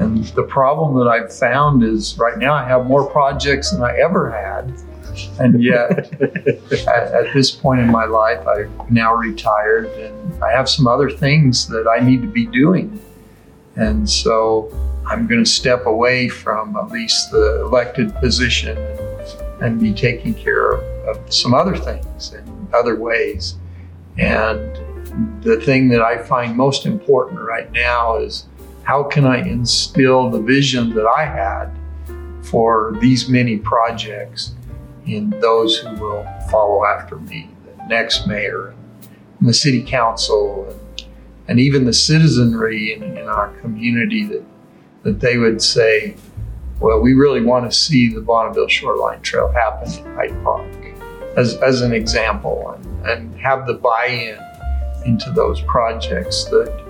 and 0.00 0.24
the 0.28 0.44
problem 0.44 0.96
that 0.98 1.10
I've 1.10 1.34
found 1.34 1.82
is 1.82 2.16
right 2.16 2.38
now 2.38 2.54
I 2.54 2.64
have 2.64 2.86
more 2.86 3.10
projects 3.10 3.72
than 3.72 3.82
I 3.82 3.98
ever 3.98 4.30
had. 4.30 4.72
And 5.40 5.60
yet, 5.60 6.12
at, 6.22 6.88
at, 6.88 7.34
this 7.34 7.50
point 7.50 7.80
in 7.80 7.90
my 7.90 8.04
life, 8.04 8.46
I've 8.46 8.70
now 8.88 9.14
retired 9.14 9.86
and 9.86 10.44
I 10.44 10.52
have 10.52 10.68
some 10.68 10.86
other 10.86 11.10
things 11.10 11.66
that 11.68 11.88
I 11.88 12.04
need 12.04 12.22
to 12.22 12.28
be 12.28 12.46
doing. 12.46 13.00
And 13.78 14.08
so 14.08 14.70
I'm 15.06 15.26
going 15.26 15.42
to 15.42 15.48
step 15.48 15.86
away 15.86 16.28
from 16.28 16.76
at 16.76 16.90
least 16.90 17.30
the 17.30 17.62
elected 17.62 18.14
position 18.16 18.76
and, 19.60 19.80
be 19.80 19.92
taking 19.92 20.34
care 20.34 20.72
of, 20.72 20.82
of 21.08 21.32
some 21.32 21.54
other 21.54 21.76
things 21.76 22.32
in 22.32 22.68
other 22.74 22.96
ways. 22.96 23.54
And 24.18 25.42
the 25.42 25.60
thing 25.60 25.88
that 25.88 26.02
I 26.02 26.18
find 26.18 26.56
most 26.56 26.86
important 26.86 27.40
right 27.40 27.70
now 27.72 28.18
is 28.18 28.46
how 28.82 29.04
can 29.04 29.24
I 29.24 29.38
instill 29.38 30.30
the 30.30 30.40
vision 30.40 30.94
that 30.94 31.06
I 31.06 31.24
had 31.24 31.70
for 32.42 32.96
these 33.00 33.28
many 33.28 33.58
projects 33.58 34.54
in 35.06 35.30
those 35.40 35.78
who 35.78 35.94
will 35.94 36.26
follow 36.50 36.84
after 36.84 37.16
me, 37.16 37.50
the 37.64 37.86
next 37.86 38.26
mayor, 38.26 38.74
and 39.38 39.48
the 39.48 39.54
city 39.54 39.82
council, 39.82 40.66
and, 40.68 40.80
and 41.48 41.58
even 41.58 41.84
the 41.84 41.92
citizenry 41.92 42.92
in, 42.92 43.02
in 43.02 43.26
our 43.26 43.48
community 43.60 44.24
that, 44.26 44.44
that 45.02 45.20
they 45.20 45.38
would 45.38 45.62
say, 45.62 46.16
well, 46.80 47.00
we 47.00 47.14
really 47.14 47.42
want 47.42 47.70
to 47.70 47.76
see 47.76 48.08
the 48.08 48.20
Bonneville 48.20 48.68
Shoreline 48.68 49.20
Trail 49.22 49.50
happen 49.50 49.92
in 49.92 50.14
Hyde 50.14 50.44
Park 50.44 50.70
as, 51.36 51.56
as 51.56 51.80
an 51.82 51.92
example 51.92 52.74
and, 52.76 53.06
and 53.06 53.40
have 53.40 53.66
the 53.66 53.74
buy-in 53.74 54.38
into 55.04 55.30
those 55.30 55.60
projects 55.62 56.44
that 56.46 56.84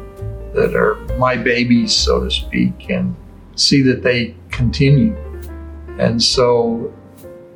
that 0.54 0.74
are 0.74 0.96
my 1.18 1.36
babies, 1.36 1.94
so 1.94 2.24
to 2.24 2.30
speak, 2.30 2.90
and 2.90 3.14
see 3.54 3.82
that 3.82 4.02
they 4.02 4.34
continue. 4.50 5.16
And 5.98 6.22
so 6.22 6.92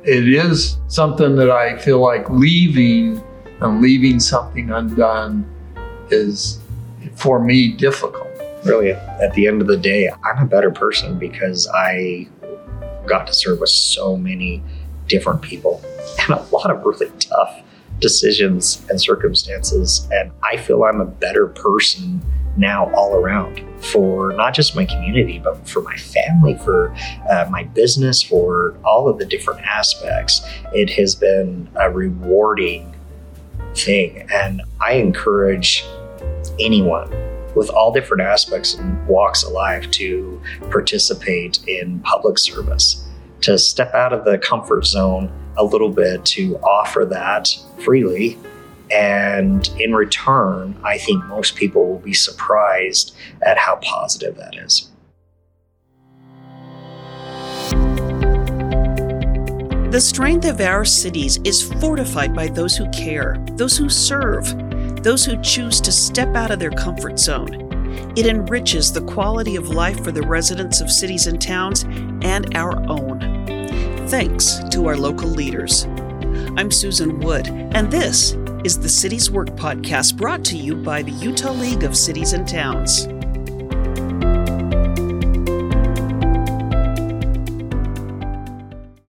it 0.03 0.27
is 0.27 0.77
something 0.87 1.35
that 1.35 1.49
I 1.49 1.77
feel 1.77 1.99
like 1.99 2.29
leaving 2.29 3.23
and 3.61 3.81
leaving 3.81 4.19
something 4.19 4.71
undone 4.71 5.49
is 6.09 6.59
for 7.15 7.39
me 7.39 7.73
difficult. 7.73 8.27
Really, 8.65 8.91
at 8.91 9.33
the 9.33 9.47
end 9.47 9.61
of 9.61 9.67
the 9.67 9.77
day, 9.77 10.09
I'm 10.23 10.43
a 10.43 10.45
better 10.45 10.71
person 10.71 11.19
because 11.19 11.67
I 11.73 12.27
got 13.05 13.27
to 13.27 13.33
serve 13.33 13.59
with 13.59 13.69
so 13.69 14.15
many 14.15 14.63
different 15.07 15.41
people 15.41 15.83
and 16.19 16.37
a 16.37 16.41
lot 16.51 16.71
of 16.71 16.83
really 16.85 17.11
tough 17.19 17.61
decisions 17.99 18.85
and 18.89 19.01
circumstances. 19.01 20.07
And 20.11 20.31
I 20.43 20.57
feel 20.57 20.83
I'm 20.83 21.01
a 21.01 21.05
better 21.05 21.47
person 21.47 22.21
now 22.55 22.93
all 22.93 23.15
around 23.15 23.63
for 23.83 24.31
not 24.33 24.53
just 24.53 24.75
my 24.75 24.85
community, 24.85 25.39
but 25.39 25.67
for 25.67 25.81
my 25.81 25.95
family, 25.97 26.55
for 26.59 26.95
uh, 27.29 27.47
my 27.49 27.63
business, 27.63 28.21
for 28.21 28.77
all 28.83 29.09
of 29.09 29.17
the 29.17 29.25
different 29.25 29.61
aspects. 29.61 30.41
It 30.73 30.89
has 30.91 31.15
been 31.15 31.67
a 31.79 31.89
rewarding 31.89 32.93
thing. 33.75 34.27
And 34.31 34.61
I 34.79 34.93
encourage 34.93 35.85
anyone 36.59 37.09
with 37.55 37.69
all 37.69 37.91
different 37.91 38.23
aspects 38.23 38.73
and 38.73 39.07
walks 39.07 39.43
of 39.43 39.51
life 39.51 39.89
to 39.91 40.41
participate 40.71 41.59
in 41.67 41.99
public 41.99 42.37
service, 42.39 43.05
to 43.41 43.57
step 43.57 43.93
out 43.93 44.13
of 44.13 44.25
the 44.25 44.37
comfort 44.39 44.85
zone 44.85 45.31
a 45.57 45.63
little 45.63 45.89
bit, 45.89 46.25
to 46.25 46.57
offer 46.59 47.05
that 47.05 47.49
freely 47.79 48.37
and 48.91 49.69
in 49.79 49.95
return, 49.95 50.79
I 50.83 50.97
think 50.99 51.23
most 51.25 51.55
people 51.55 51.87
will 51.87 51.99
be 51.99 52.13
surprised 52.13 53.15
at 53.41 53.57
how 53.57 53.77
positive 53.77 54.37
that 54.37 54.55
is. 54.55 54.89
The 59.91 60.01
strength 60.01 60.45
of 60.45 60.59
our 60.59 60.85
cities 60.85 61.39
is 61.43 61.61
fortified 61.61 62.33
by 62.33 62.47
those 62.47 62.75
who 62.75 62.89
care, 62.89 63.37
those 63.53 63.77
who 63.77 63.89
serve, 63.89 64.45
those 65.03 65.25
who 65.25 65.39
choose 65.41 65.81
to 65.81 65.91
step 65.91 66.33
out 66.35 66.49
of 66.49 66.59
their 66.59 66.71
comfort 66.71 67.19
zone. 67.19 67.69
It 68.15 68.25
enriches 68.25 68.91
the 68.91 69.01
quality 69.01 69.55
of 69.55 69.69
life 69.69 70.03
for 70.03 70.11
the 70.11 70.21
residents 70.21 70.81
of 70.81 70.89
cities 70.89 71.27
and 71.27 71.41
towns 71.41 71.83
and 72.21 72.55
our 72.55 72.79
own. 72.89 73.19
Thanks 74.07 74.59
to 74.71 74.87
our 74.87 74.95
local 74.95 75.27
leaders. 75.27 75.85
I'm 76.57 76.71
Susan 76.71 77.19
Wood, 77.19 77.47
and 77.47 77.91
this 77.91 78.33
is 78.63 78.79
the 78.79 78.89
Cities 78.89 79.29
Work 79.29 79.49
podcast 79.49 80.15
brought 80.15 80.45
to 80.45 80.57
you 80.57 80.75
by 80.75 81.01
the 81.01 81.11
Utah 81.11 81.51
League 81.51 81.83
of 81.83 81.97
Cities 81.97 82.33
and 82.33 82.47
Towns. 82.47 83.07